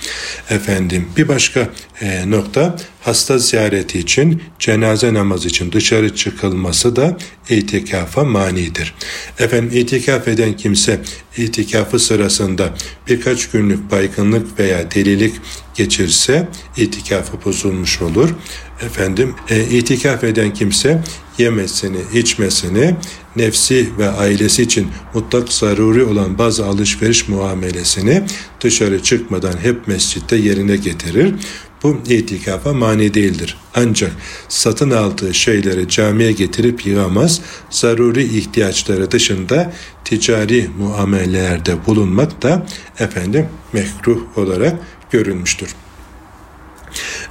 Efendim 0.50 1.08
bir 1.18 1.28
başka 1.28 1.70
e, 2.02 2.32
nokta 2.32 2.76
hasta 3.02 3.38
ziyareti 3.38 4.00
için 4.00 4.42
cenaze 4.60 5.14
namazı 5.14 5.48
için 5.48 5.72
dışarı 5.72 6.16
çıkılması 6.16 6.96
da 6.96 7.18
itikafa 7.50 8.24
manidir. 8.24 8.94
Efendim 9.40 9.80
itikaf 9.80 10.28
eden 10.28 10.58
kimse 10.58 11.02
itikafı 11.38 12.00
sırasında 12.00 12.74
birkaç 13.08 13.50
günlük 13.50 13.92
baygınlık 13.92 14.60
veya 14.60 14.92
delilik 14.92 15.36
geçirse 15.76 16.48
itikafı 16.78 17.46
bozulmuş 17.46 18.02
olur. 18.02 18.30
Efendim 18.86 19.36
e, 19.50 19.64
itikaf 19.64 20.24
eden 20.24 20.54
kimse 20.54 21.02
yemesini, 21.38 21.98
içmesini, 22.14 22.96
nefsi 23.36 23.90
ve 23.98 24.10
ailesi 24.10 24.64
için 24.64 24.88
mutlak 25.14 25.54
zaruri 25.54 26.04
olan 26.04 26.38
bazı 26.38 26.66
alışveriş 26.66 27.28
muamelesini 27.28 28.24
dışarı 28.62 29.04
çıkmadan 29.04 29.58
hep 29.58 29.88
mescitte 29.88 30.36
yerine 30.36 30.76
getirir. 30.76 31.36
Bu 31.84 31.98
itikafa 32.10 32.74
mani 32.74 33.14
değildir. 33.14 33.58
Ancak 33.76 34.12
satın 34.50 34.92
aldığı 34.92 35.34
şeyleri 35.34 35.88
camiye 35.88 36.32
getirip 36.32 36.86
yığamaz, 36.86 37.42
zaruri 37.70 38.24
ihtiyaçları 38.24 39.12
dışında 39.12 39.74
ticari 40.06 40.70
muamelelerde 40.78 41.86
bulunmak 41.86 42.42
da 42.42 42.66
efendim 43.00 43.48
mekruh 43.74 44.38
olarak 44.38 44.80
görülmüştür. 45.12 45.70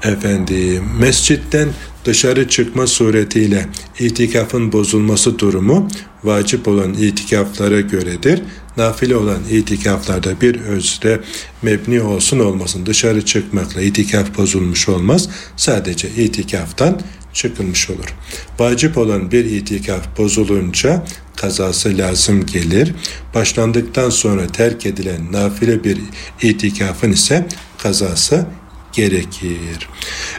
Efendim 0.03 0.85
mescitten 0.98 1.68
dışarı 2.05 2.48
çıkma 2.48 2.87
suretiyle 2.87 3.66
itikafın 3.98 4.72
bozulması 4.72 5.38
durumu 5.38 5.88
vacip 6.25 6.68
olan 6.68 6.94
itikaflara 6.94 7.81
göredir. 7.81 8.42
Nafile 8.77 9.16
olan 9.16 9.40
itikaflarda 9.51 10.40
bir 10.40 10.61
özre 10.61 11.20
mebni 11.62 12.01
olsun 12.01 12.38
olmasın 12.38 12.87
dışarı 12.87 13.25
çıkmakla 13.25 13.83
itikaf 13.83 14.38
bozulmuş 14.38 14.88
olmaz. 14.88 15.29
Sadece 15.57 16.09
itikaftan 16.09 17.01
çıkılmış 17.33 17.90
olur. 17.90 18.14
Vacip 18.59 18.98
olan 18.98 19.33
bir 19.33 19.44
itikaf 19.44 20.18
bozulunca 20.18 21.05
kazası 21.37 21.98
lazım 21.98 22.46
gelir. 22.46 22.94
Başlandıktan 23.35 24.11
sonra 24.11 24.46
terk 24.46 24.87
edilen 24.87 25.33
nafile 25.33 25.85
bir 25.85 25.98
itikafın 26.42 27.12
ise 27.12 27.46
kazası 27.79 28.46
gerekir. 28.92 29.88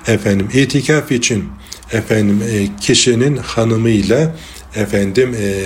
Efendim 0.08 0.50
itikaf 0.54 1.12
için 1.12 1.50
efendim 1.92 2.42
e, 2.50 2.68
kişinin 2.82 3.38
hanımıyla 3.38 4.36
efendim 4.76 5.36
e, 5.40 5.64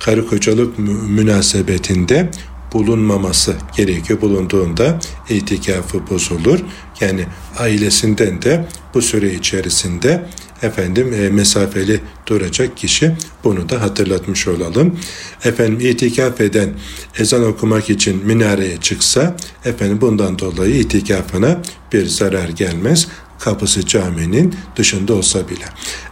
karı 0.00 0.26
kocalık 0.26 0.78
münasebetinde 1.08 2.30
bulunmaması 2.72 3.56
gerekiyor. 3.76 4.20
Bulunduğunda 4.20 4.98
itikafı 5.28 6.10
bozulur. 6.10 6.60
Yani 7.00 7.24
ailesinden 7.58 8.42
de 8.42 8.64
bu 8.94 9.02
süre 9.02 9.34
içerisinde 9.34 10.24
efendim 10.62 11.12
e, 11.12 11.28
mesafeli 11.28 12.00
duracak 12.26 12.76
kişi 12.76 13.12
bunu 13.44 13.68
da 13.68 13.82
hatırlatmış 13.82 14.48
olalım. 14.48 14.98
Efendim 15.44 15.80
itikaf 15.80 16.40
eden 16.40 16.70
ezan 17.18 17.44
okumak 17.44 17.90
için 17.90 18.26
minareye 18.26 18.76
çıksa 18.76 19.36
efendim 19.64 20.00
bundan 20.00 20.38
dolayı 20.38 20.74
itikafına 20.74 21.62
bir 21.92 22.06
zarar 22.06 22.48
gelmez 22.48 23.08
kapısı 23.38 23.86
caminin 23.86 24.54
dışında 24.76 25.14
olsa 25.14 25.48
bile. 25.48 25.64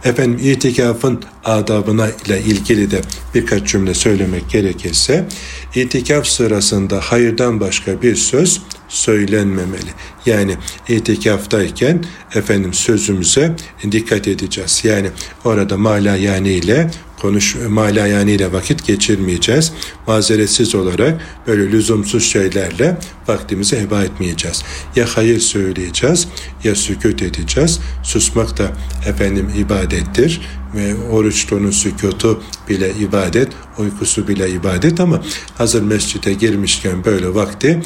Efendim 0.03 0.39
itikafın 0.51 1.23
adabına 1.45 2.07
ile 2.09 2.41
ilgili 2.41 2.91
de 2.91 3.01
birkaç 3.35 3.67
cümle 3.67 3.93
söylemek 3.93 4.49
gerekirse 4.49 5.27
itikaf 5.75 6.27
sırasında 6.27 6.99
hayırdan 6.99 7.59
başka 7.59 8.01
bir 8.01 8.15
söz 8.15 8.61
söylenmemeli. 8.87 9.91
Yani 10.25 10.57
itikaftayken 10.87 12.05
efendim 12.35 12.73
sözümüze 12.73 13.55
dikkat 13.91 14.27
edeceğiz. 14.27 14.81
Yani 14.83 15.09
orada 15.45 15.77
mala 15.77 16.15
yani 16.15 16.49
ile 16.49 16.91
konuş 17.21 17.55
mala 17.69 18.07
yani 18.07 18.31
ile 18.31 18.51
vakit 18.51 18.85
geçirmeyeceğiz. 18.85 19.73
Mazeretsiz 20.07 20.75
olarak 20.75 21.21
böyle 21.47 21.71
lüzumsuz 21.71 22.23
şeylerle 22.23 22.97
vaktimizi 23.27 23.79
heba 23.79 24.03
etmeyeceğiz. 24.03 24.63
Ya 24.95 25.05
hayır 25.15 25.39
söyleyeceğiz 25.39 26.27
ya 26.63 26.75
sükut 26.75 27.21
edeceğiz. 27.21 27.79
Susmak 28.03 28.57
da 28.57 28.71
efendim 29.05 29.49
ibadettir 29.57 30.41
ve 30.75 30.95
oruçluğunun 30.95 31.71
sükutu 31.71 32.41
bile 32.69 32.91
ibadet, 32.99 33.47
uykusu 33.77 34.27
bile 34.27 34.49
ibadet 34.49 34.99
ama 34.99 35.21
hazır 35.57 35.81
mescide 35.81 36.33
girmişken 36.33 37.05
böyle 37.05 37.35
vakti 37.35 37.81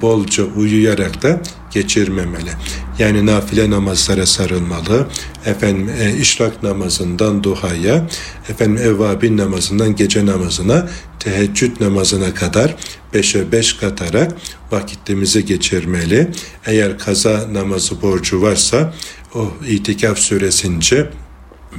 bolca 0.00 0.44
uyuyarak 0.44 1.22
da 1.22 1.40
geçirmemeli. 1.70 2.50
Yani 2.98 3.26
nafile 3.26 3.70
namazlara 3.70 4.26
sarılmalı. 4.26 5.06
Efendim 5.46 5.90
e, 6.00 6.16
işrak 6.16 6.62
namazından 6.62 7.42
duhaya, 7.44 8.08
efendim 8.48 8.76
evvabin 8.76 9.36
namazından 9.36 9.96
gece 9.96 10.26
namazına, 10.26 10.88
teheccüd 11.18 11.80
namazına 11.80 12.34
kadar 12.34 12.76
beşe 13.14 13.52
beş 13.52 13.72
katarak 13.72 14.32
vakitimizi 14.70 15.44
geçirmeli. 15.44 16.30
Eğer 16.66 16.98
kaza 16.98 17.48
namazı 17.52 18.02
borcu 18.02 18.42
varsa 18.42 18.94
o 19.34 19.52
itikaf 19.68 20.18
süresince 20.18 21.10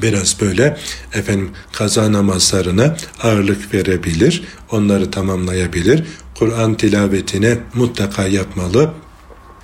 biraz 0.01 0.41
böyle 0.41 0.77
efendim 1.13 1.51
kaza 1.73 2.11
namazlarına 2.11 2.97
ağırlık 3.23 3.73
verebilir. 3.73 4.43
Onları 4.71 5.11
tamamlayabilir. 5.11 6.03
Kur'an 6.41 6.73
tilavetine 6.75 7.57
mutlaka 7.73 8.27
yapmalı 8.27 8.93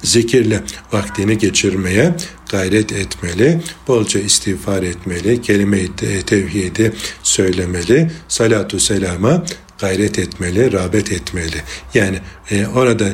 zikirle 0.04 0.64
vaktini 0.94 1.38
geçirmeye 1.38 2.16
gayret 2.52 2.92
etmeli, 2.92 3.62
bolca 3.88 4.20
istiğfar 4.20 4.84
etmeli, 4.84 5.42
kelime-i 5.42 5.96
tevhidi 6.26 6.94
söylemeli, 7.24 8.12
salatu 8.28 8.80
selama 8.80 9.44
gayret 9.80 10.20
etmeli, 10.20 10.72
rağbet 10.72 11.12
etmeli. 11.12 11.62
Yani 11.94 12.20
e, 12.52 12.68
orada 12.68 13.08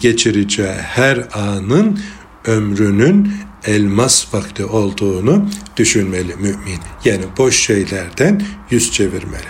geçireceği 0.00 0.68
her 0.68 1.28
anın 1.32 2.00
ömrünün 2.46 3.32
elmas 3.66 4.34
vakti 4.34 4.64
olduğunu 4.64 5.48
düşünmeli 5.76 6.34
mümin. 6.36 6.80
Yani 7.04 7.24
boş 7.38 7.56
şeylerden 7.56 8.42
yüz 8.70 8.92
çevirmeli. 8.92 9.44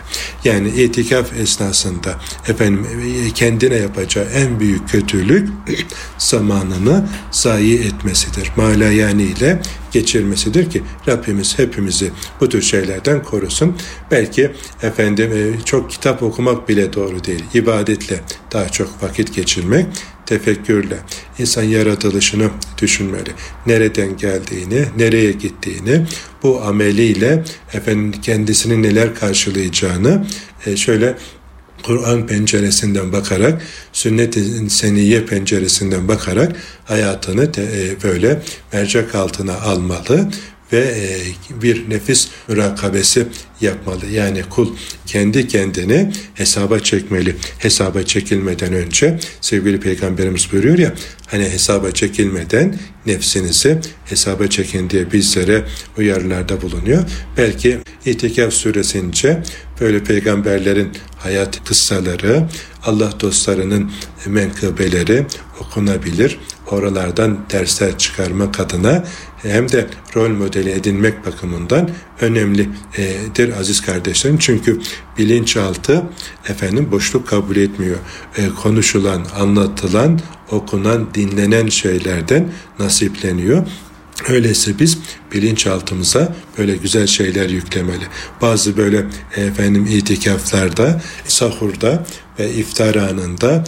Yani 0.44 0.68
itikaf 0.68 1.32
esnasında 1.32 2.20
efendim 2.48 2.86
kendine 3.34 3.74
yapacağı 3.74 4.24
en 4.24 4.60
büyük 4.60 4.88
kötülük 4.88 5.48
zamanını 6.18 7.08
zayi 7.30 7.78
etmesidir. 7.78 8.50
Mala 8.56 8.84
yani 8.84 9.22
ile 9.22 9.60
geçirmesidir 9.92 10.70
ki 10.70 10.82
Rabbimiz 11.08 11.58
hepimizi 11.58 12.10
bu 12.40 12.48
tür 12.48 12.62
şeylerden 12.62 13.22
korusun. 13.22 13.76
Belki 14.10 14.52
efendim 14.82 15.32
e, 15.32 15.64
çok 15.64 15.90
kitap 15.90 16.22
okumak 16.22 16.68
bile 16.68 16.92
doğru 16.92 17.24
değil. 17.24 17.44
İbadetle 17.54 18.20
daha 18.52 18.68
çok 18.68 19.02
vakit 19.02 19.34
geçirmek 19.34 19.86
tefekkürle 20.26 20.96
insan 21.38 21.62
yaratılışını 21.62 22.50
düşünmeli. 22.78 23.30
Nereden 23.66 24.16
geldiğini, 24.16 24.84
nereye 24.96 25.32
gittiğini, 25.32 26.06
bu 26.42 26.62
ameliyle 26.62 27.44
efendim 27.72 28.20
kendisini 28.20 28.82
neler 28.82 29.14
karşılayacağını 29.14 30.26
e, 30.66 30.76
şöyle 30.76 31.16
Kur'an 31.82 32.26
penceresinden 32.26 33.12
bakarak, 33.12 33.62
sünnet-i 33.92 34.70
seniye 34.70 35.26
penceresinden 35.26 36.08
bakarak 36.08 36.56
hayatını 36.84 37.52
te, 37.52 37.62
e, 37.62 38.02
böyle 38.02 38.42
mercek 38.72 39.14
altına 39.14 39.60
almalı 39.60 40.28
ve 40.74 40.80
e, 40.80 41.18
bir 41.62 41.90
nefis 41.90 42.28
mürakabesi 42.48 43.26
yapmalı. 43.60 44.06
Yani 44.12 44.42
kul 44.50 44.76
kendi 45.06 45.48
kendini 45.48 46.12
hesaba 46.34 46.80
çekmeli. 46.80 47.36
Hesaba 47.58 48.02
çekilmeden 48.02 48.72
önce 48.72 49.18
sevgili 49.40 49.80
peygamberimiz 49.80 50.52
buyuruyor 50.52 50.78
ya 50.78 50.94
hani 51.26 51.44
hesaba 51.44 51.90
çekilmeden 51.90 52.78
nefsinizi 53.06 53.78
hesaba 54.04 54.46
çekin 54.46 54.90
diye 54.90 55.12
bizlere 55.12 55.64
uyarılarda 55.98 56.62
bulunuyor. 56.62 57.04
Belki 57.36 57.78
itikaf 58.06 58.52
süresince 58.52 59.42
böyle 59.80 60.04
peygamberlerin 60.04 60.88
hayat 61.18 61.64
kıssaları, 61.64 62.48
Allah 62.84 63.12
dostlarının 63.20 63.92
menkıbeleri 64.26 65.26
okunabilir. 65.60 66.38
Oralardan 66.70 67.38
dersler 67.52 67.98
çıkarmak 67.98 68.60
adına 68.60 69.04
hem 69.42 69.72
de 69.72 69.86
rol 70.16 70.28
modeli 70.28 70.70
edinmek 70.70 71.26
bakımından 71.26 71.90
önemlidir 72.20 73.52
aziz 73.60 73.80
kardeşlerim. 73.80 74.38
Çünkü 74.38 74.80
bilinçaltı 75.18 76.02
efendim 76.48 76.88
boşluk 76.90 77.28
kabul 77.28 77.56
etmiyor. 77.56 77.96
E, 78.36 78.48
konuşulan, 78.48 79.26
anlatılan, 79.36 80.20
okunan, 80.50 81.14
dinlenen 81.14 81.68
şeylerden 81.68 82.52
nasipleniyor. 82.78 83.66
Öyleyse 84.28 84.78
biz 84.78 84.98
bilinçaltımıza 85.32 86.34
böyle 86.58 86.76
güzel 86.76 87.06
şeyler 87.06 87.48
yüklemeli. 87.48 88.04
Bazı 88.42 88.76
böyle 88.76 89.06
efendim 89.36 89.86
itikaflarda, 89.86 91.02
sahurda 91.26 92.06
ve 92.38 92.50
iftar 92.50 92.94
anında 92.94 93.64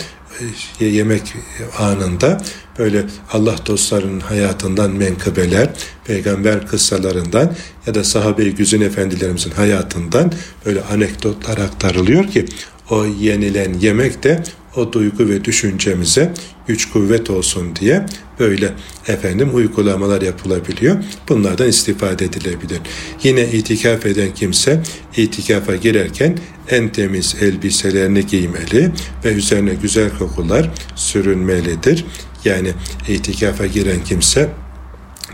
yemek 0.81 1.35
anında 1.79 2.43
böyle 2.79 3.05
Allah 3.33 3.57
dostlarının 3.67 4.21
hayatından 4.21 4.91
menkıbeler, 4.91 5.69
peygamber 6.05 6.67
kıssalarından 6.67 7.55
ya 7.87 7.95
da 7.95 8.05
sahabe-i 8.05 8.55
güzün 8.55 8.81
efendilerimizin 8.81 9.51
hayatından 9.51 10.33
böyle 10.67 10.83
anekdotlar 10.83 11.59
aktarılıyor 11.59 12.27
ki 12.27 12.47
o 12.91 13.05
yenilen 13.05 13.75
yemek 13.75 14.23
de 14.23 14.43
o 14.77 14.93
duygu 14.93 15.29
ve 15.29 15.45
düşüncemize 15.45 16.33
güç 16.67 16.91
kuvvet 16.91 17.31
olsun 17.31 17.77
diye 17.77 18.07
böyle 18.41 18.73
efendim 19.09 19.51
uygulamalar 19.55 20.23
yapılabiliyor. 20.23 20.97
Bunlardan 21.29 21.69
istifade 21.69 22.25
edilebilir. 22.25 22.81
Yine 23.23 23.45
itikaf 23.53 24.07
eden 24.07 24.35
kimse 24.35 24.83
itikafa 25.17 25.77
girerken 25.77 26.39
en 26.71 26.89
temiz 26.89 27.37
elbiselerini 27.41 28.27
giymeli 28.27 28.93
ve 29.25 29.33
üzerine 29.33 29.75
güzel 29.75 30.11
kokular 30.19 30.71
sürünmelidir. 30.97 32.05
Yani 32.47 32.73
itikafa 33.09 33.67
giren 33.67 34.05
kimse 34.05 34.49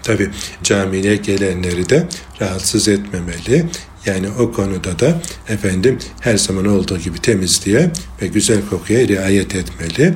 tabi 0.03 0.31
camiye 0.63 1.17
gelenleri 1.17 1.89
de 1.89 2.09
rahatsız 2.41 2.89
etmemeli. 2.89 3.65
Yani 4.07 4.27
o 4.39 4.53
konuda 4.53 4.99
da 4.99 5.23
efendim 5.49 5.99
her 6.21 6.37
zaman 6.37 6.67
olduğu 6.67 6.99
gibi 6.99 7.19
temizliğe 7.19 7.91
ve 8.23 8.27
güzel 8.27 8.59
kokuya 8.71 9.09
riayet 9.09 9.55
etmeli. 9.55 10.15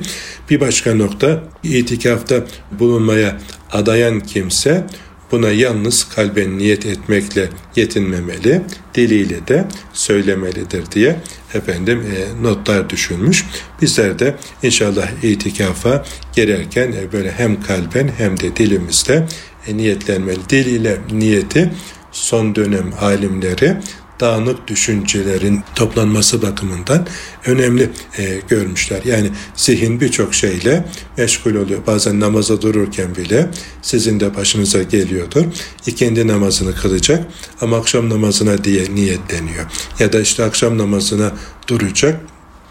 Bir 0.49 0.59
başka 0.59 0.95
nokta 0.95 1.43
itikafta 1.63 2.43
bulunmaya 2.79 3.37
adayan 3.71 4.19
kimse 4.19 4.87
Buna 5.31 5.49
yalnız 5.49 6.09
kalben 6.09 6.57
niyet 6.57 6.85
etmekle 6.85 7.49
yetinmemeli, 7.75 8.61
diliyle 8.95 9.47
de 9.47 9.67
söylemelidir 9.93 10.91
diye 10.91 11.19
efendim 11.53 12.01
e, 12.01 12.43
notlar 12.43 12.89
düşünmüş. 12.89 13.45
Bizler 13.81 14.19
de 14.19 14.35
inşallah 14.63 15.23
itikafa 15.23 16.05
girerken 16.35 16.91
e, 16.91 17.11
böyle 17.11 17.31
hem 17.31 17.61
kalben 17.61 18.11
hem 18.17 18.39
de 18.39 18.55
dilimizde 18.55 19.27
e, 19.67 19.77
niyetlenmeli. 19.77 20.49
Dil 20.49 20.65
ile 20.65 20.97
niyeti 21.11 21.71
son 22.11 22.55
dönem 22.55 22.93
alimleri 23.01 23.77
dağınık 24.19 24.67
düşüncelerin 24.67 25.63
toplanması 25.75 26.41
bakımından 26.41 27.07
önemli 27.45 27.89
e, 28.17 28.39
görmüşler. 28.47 29.01
Yani 29.05 29.29
zihin 29.55 30.01
birçok 30.01 30.33
şeyle 30.33 30.85
meşgul 31.17 31.55
oluyor. 31.55 31.79
Bazen 31.87 32.19
namaza 32.19 32.61
dururken 32.61 33.15
bile 33.15 33.49
sizin 33.81 34.19
de 34.19 34.35
başınıza 34.35 34.83
geliyordur. 34.83 35.43
İkendi 35.85 36.27
namazını 36.27 36.75
kılacak 36.75 37.27
ama 37.61 37.77
akşam 37.77 38.09
namazına 38.09 38.63
diye 38.63 38.95
niyetleniyor. 38.95 39.65
Ya 39.99 40.13
da 40.13 40.19
işte 40.19 40.43
akşam 40.43 40.77
namazına 40.77 41.31
duracak 41.67 42.19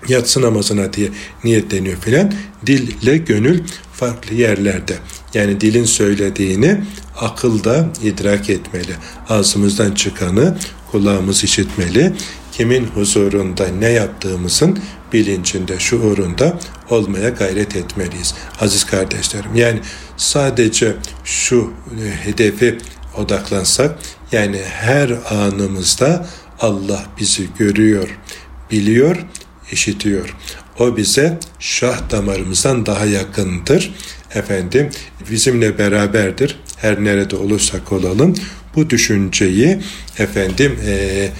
yatsı 0.09 0.43
namazına 0.43 0.93
diye 0.93 1.11
niyetleniyor 1.45 1.97
filan. 1.97 2.33
Dille 2.67 3.17
gönül 3.17 3.61
farklı 3.93 4.35
yerlerde. 4.35 4.95
Yani 5.35 5.61
dilin 5.61 5.85
söylediğini 5.85 6.81
akılda 7.21 7.89
idrak 8.03 8.51
etmeli. 8.51 8.93
Ağzımızdan 9.29 9.93
çıkanı 9.95 10.57
kulağımız 10.97 11.45
işitmeli. 11.45 12.13
Kimin 12.53 12.85
huzurunda 12.85 13.69
ne 13.69 13.89
yaptığımızın 13.89 14.79
bilincinde, 15.13 15.79
şuurunda 15.79 16.59
olmaya 16.91 17.29
gayret 17.29 17.77
etmeliyiz. 17.77 18.35
Aziz 18.61 18.85
kardeşlerim 18.85 19.55
yani 19.55 19.81
sadece 20.17 20.97
şu 21.25 21.73
e, 22.05 22.27
hedefi 22.27 22.79
odaklansak 23.17 23.99
yani 24.33 24.61
her 24.69 25.11
anımızda 25.31 26.27
Allah 26.61 27.03
bizi 27.21 27.49
görüyor, 27.59 28.19
biliyor, 28.71 29.27
işitiyor. 29.73 30.37
O 30.79 30.97
bize 30.97 31.39
şah 31.59 32.11
damarımızdan 32.11 32.87
daha 32.87 33.05
yakındır. 33.05 33.95
Efendim 34.35 34.91
bizimle 35.31 35.79
beraberdir. 35.79 36.59
Her 36.77 37.05
nerede 37.05 37.37
olursak 37.37 37.93
olalım 37.93 38.35
bu 38.77 38.91
düşünceyi 38.91 39.79
efendim 40.19 40.79
e, 40.87 40.93
e, 40.93 41.31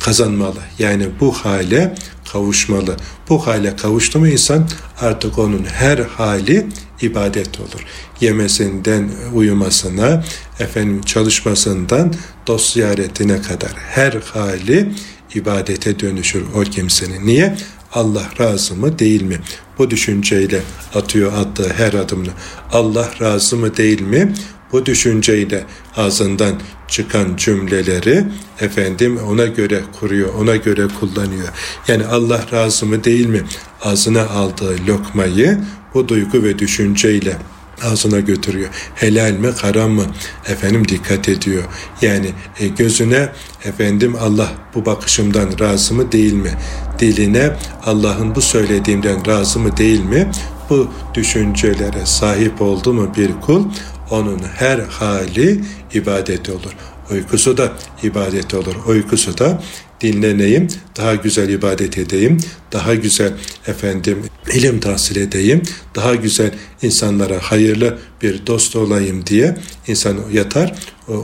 kazanmalı. 0.00 0.58
Yani 0.78 1.06
bu 1.20 1.32
hale 1.32 1.94
kavuşmalı. 2.32 2.96
Bu 3.28 3.46
hale 3.46 3.76
kavuştu 3.76 4.18
mu 4.18 4.28
insan 4.28 4.68
artık 5.00 5.38
onun 5.38 5.64
her 5.64 5.98
hali 5.98 6.66
ibadet 7.02 7.60
olur. 7.60 7.84
Yemesinden 8.20 9.10
uyumasına, 9.34 10.24
efendim 10.60 11.02
çalışmasından 11.02 12.14
dost 12.46 12.72
ziyaretine 12.72 13.42
kadar 13.42 13.72
her 13.76 14.12
hali 14.12 14.92
ibadete 15.34 16.00
dönüşür 16.00 16.44
o 16.54 16.60
kimsenin. 16.60 17.26
Niye? 17.26 17.56
Allah 17.92 18.28
razı 18.40 18.74
mı 18.74 18.98
değil 18.98 19.22
mi? 19.22 19.40
Bu 19.78 19.90
düşünceyle 19.90 20.60
atıyor 20.94 21.32
attığı 21.32 21.72
her 21.76 21.92
adımını. 21.92 22.30
Allah 22.72 23.10
razı 23.20 23.56
mı 23.56 23.76
değil 23.76 24.00
mi? 24.00 24.34
Bu 24.74 24.86
düşünceyle 24.86 25.64
ağzından 25.96 26.60
çıkan 26.88 27.36
cümleleri 27.36 28.24
efendim 28.60 29.18
ona 29.30 29.46
göre 29.46 29.80
kuruyor, 30.00 30.34
ona 30.34 30.56
göre 30.56 30.88
kullanıyor. 31.00 31.48
Yani 31.88 32.06
Allah 32.06 32.40
razı 32.52 32.86
mı 32.86 33.04
değil 33.04 33.26
mi? 33.26 33.42
Ağzına 33.82 34.22
aldığı 34.26 34.76
lokmayı 34.88 35.58
bu 35.94 36.08
duygu 36.08 36.42
ve 36.42 36.58
düşünceyle 36.58 37.36
ağzına 37.84 38.20
götürüyor. 38.20 38.70
Helal 38.94 39.32
mi 39.32 39.48
haram 39.48 39.90
mı 39.90 40.04
efendim 40.48 40.88
dikkat 40.88 41.28
ediyor. 41.28 41.62
Yani 42.02 42.30
e, 42.60 42.66
gözüne 42.66 43.28
efendim 43.64 44.16
Allah 44.20 44.48
bu 44.74 44.86
bakışımdan 44.86 45.58
razı 45.60 45.94
mı 45.94 46.12
değil 46.12 46.32
mi? 46.32 46.50
Diline 46.98 47.56
Allah'ın 47.84 48.34
bu 48.34 48.40
söylediğimden 48.40 49.26
razı 49.26 49.58
mı 49.58 49.76
değil 49.76 50.04
mi? 50.04 50.30
Bu 50.70 50.88
düşüncelere 51.14 52.06
sahip 52.06 52.62
oldu 52.62 52.92
mu 52.92 53.12
bir 53.16 53.30
kul 53.40 53.64
onun 54.10 54.40
her 54.56 54.78
hali 54.78 55.60
ibadet 55.94 56.48
olur. 56.50 56.72
Uykusu 57.10 57.56
da 57.56 57.72
ibadet 58.02 58.54
olur. 58.54 58.74
Uykusu 58.86 59.38
da 59.38 59.62
dinleneyim, 60.00 60.68
daha 60.96 61.14
güzel 61.14 61.48
ibadet 61.48 61.98
edeyim, 61.98 62.38
daha 62.72 62.94
güzel 62.94 63.32
efendim 63.66 64.24
ilim 64.52 64.80
tahsil 64.80 65.16
edeyim, 65.16 65.62
daha 65.94 66.14
güzel 66.14 66.50
insanlara 66.82 67.38
hayırlı 67.38 67.98
bir 68.22 68.46
dost 68.46 68.76
olayım 68.76 69.26
diye 69.26 69.56
insan 69.86 70.16
yatar. 70.32 70.74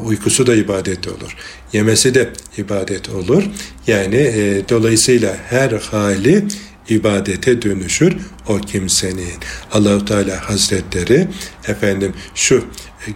Uykusu 0.04 0.46
da 0.46 0.54
ibadet 0.54 1.08
olur. 1.08 1.36
Yemesi 1.72 2.14
de 2.14 2.30
ibadet 2.58 3.08
olur. 3.08 3.42
Yani 3.86 4.16
e, 4.16 4.62
dolayısıyla 4.68 5.36
her 5.48 5.70
hali 5.70 6.44
ibadete 6.88 7.62
dönüşür 7.62 8.16
o 8.48 8.58
kimsenin. 8.58 9.32
Allahu 9.72 10.04
Teala 10.04 10.48
Hazretleri 10.50 11.28
efendim 11.68 12.12
şu 12.34 12.64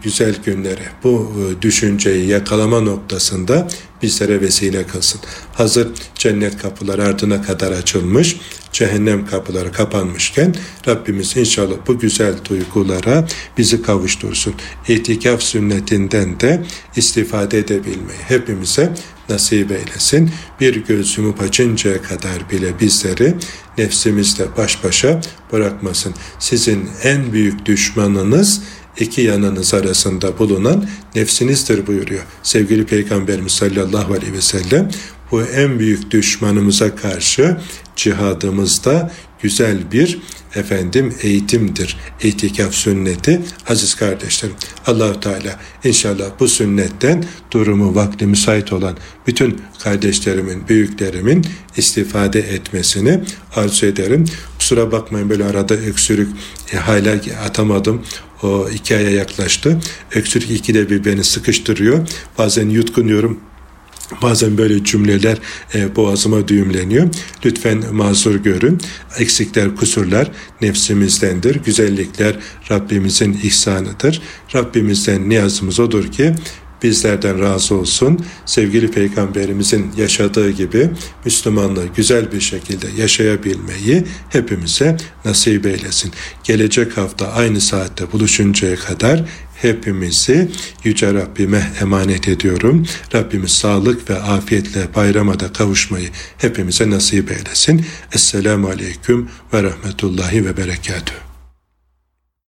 güzel 0.03 0.37
günleri, 0.45 0.83
bu 1.05 1.33
e, 1.39 1.63
düşünceyi 1.63 2.29
yakalama 2.29 2.81
noktasında 2.81 3.69
bizlere 4.03 4.41
vesile 4.41 4.87
kılsın. 4.87 5.21
Hazır 5.55 5.89
cennet 6.15 6.59
kapıları 6.59 7.05
ardına 7.05 7.43
kadar 7.43 7.73
açılmış, 7.73 8.37
cehennem 8.73 9.27
kapıları 9.27 9.73
kapanmışken 9.73 10.55
Rabbimiz 10.89 11.37
inşallah 11.37 11.77
bu 11.87 11.99
güzel 11.99 12.35
duygulara 12.49 13.27
bizi 13.59 13.83
kavuştursun. 13.83 14.55
İtikaf 14.89 15.43
sünnetinden 15.43 16.41
de 16.41 16.63
istifade 16.97 17.59
edebilmeyi 17.59 18.21
hepimize 18.29 18.95
nasip 19.29 19.71
eylesin. 19.71 20.31
Bir 20.61 20.85
göz 20.85 21.19
yumup 21.19 21.41
açıncaya 21.41 22.03
kadar 22.03 22.51
bile 22.51 22.81
bizleri 22.81 23.35
nefsimizle 23.79 24.45
baş 24.57 24.85
başa 24.85 25.21
bırakmasın. 25.53 26.15
Sizin 26.39 26.89
en 27.03 27.33
büyük 27.33 27.67
düşmanınız 27.67 28.61
iki 29.01 29.21
yanınız 29.21 29.75
arasında 29.75 30.39
bulunan 30.39 30.87
nefsinizdir 31.15 31.87
buyuruyor. 31.87 32.23
Sevgili 32.43 32.87
Peygamberimiz 32.87 33.53
sallallahu 33.53 34.13
aleyhi 34.15 34.33
ve 34.33 34.41
sellem 34.41 34.91
bu 35.31 35.43
en 35.43 35.79
büyük 35.79 36.11
düşmanımıza 36.11 36.97
karşı 36.97 37.57
cihadımızda 37.97 39.13
güzel 39.43 39.93
bir 39.93 40.19
efendim 40.55 41.15
eğitimdir. 41.23 41.97
İtikaf 42.23 42.75
sünneti 42.75 43.41
aziz 43.69 43.95
kardeşlerim. 43.95 44.57
Allahu 44.87 45.21
Teala 45.21 45.61
inşallah 45.85 46.25
bu 46.41 46.49
sünnetten 46.49 47.25
durumu 47.51 47.95
vakti 47.95 48.27
müsait 48.27 48.73
olan 48.73 48.97
bütün 49.27 49.61
kardeşlerimin, 49.79 50.69
büyüklerimin 50.69 51.47
istifade 51.77 52.41
etmesini 52.41 53.21
arzu 53.55 53.87
ederim. 53.87 54.25
Kusura 54.65 54.93
bakmayın 54.93 55.31
böyle 55.31 55.45
arada 55.45 55.75
öksürük 55.75 56.29
e, 56.73 56.77
hala 56.77 57.21
atamadım. 57.47 58.03
O 58.43 58.69
iki 58.69 58.97
aya 58.97 59.11
yaklaştı. 59.11 59.79
Öksürük 60.15 60.51
ikide 60.51 60.91
bir 60.91 61.05
beni 61.05 61.25
sıkıştırıyor. 61.25 62.09
Bazen 62.39 62.69
yutkunuyorum 62.69 63.41
Bazen 64.23 64.59
böyle 64.59 64.85
cümleler 64.85 65.39
e, 65.75 65.97
boğazıma 65.97 66.49
düğümleniyor. 66.49 67.09
Lütfen 67.45 67.85
mazur 67.93 68.35
görün. 68.35 68.81
Eksikler, 69.19 69.77
kusurlar 69.77 70.31
nefsimizdendir. 70.61 71.55
Güzellikler 71.65 72.37
Rabbimizin 72.71 73.41
ihsanıdır. 73.43 74.23
Rabbimizden 74.55 75.29
niyazımız 75.29 75.81
odur 75.81 76.13
ki 76.13 76.35
bizlerden 76.83 77.41
razı 77.41 77.75
olsun. 77.75 78.25
Sevgili 78.47 78.91
Peygamberimizin 78.91 79.93
yaşadığı 79.97 80.51
gibi 80.51 80.91
Müslümanlığı 81.25 81.87
güzel 81.97 82.33
bir 82.33 82.41
şekilde 82.41 82.87
yaşayabilmeyi 82.97 84.05
hepimize 84.29 84.97
nasip 85.25 85.67
eylesin. 85.67 86.13
Gelecek 86.45 86.97
hafta 86.97 87.33
aynı 87.33 87.61
saatte 87.61 88.13
buluşuncaya 88.13 88.77
kadar 88.77 89.25
hepimizi 89.63 90.51
Yüce 90.85 91.15
Rabbime 91.15 91.73
emanet 91.81 92.29
ediyorum. 92.29 92.87
Rabbimiz 93.15 93.51
sağlık 93.51 94.11
ve 94.11 94.19
afiyetle 94.19 94.95
bayrama 94.95 95.41
da 95.41 95.53
kavuşmayı 95.53 96.09
hepimize 96.39 96.91
nasip 96.91 97.31
eylesin. 97.31 97.87
Esselamu 98.13 98.69
Aleyküm 98.69 99.29
ve 99.53 99.63
Rahmetullahi 99.63 100.47
ve 100.47 100.57
Berekatuhu. 100.57 101.34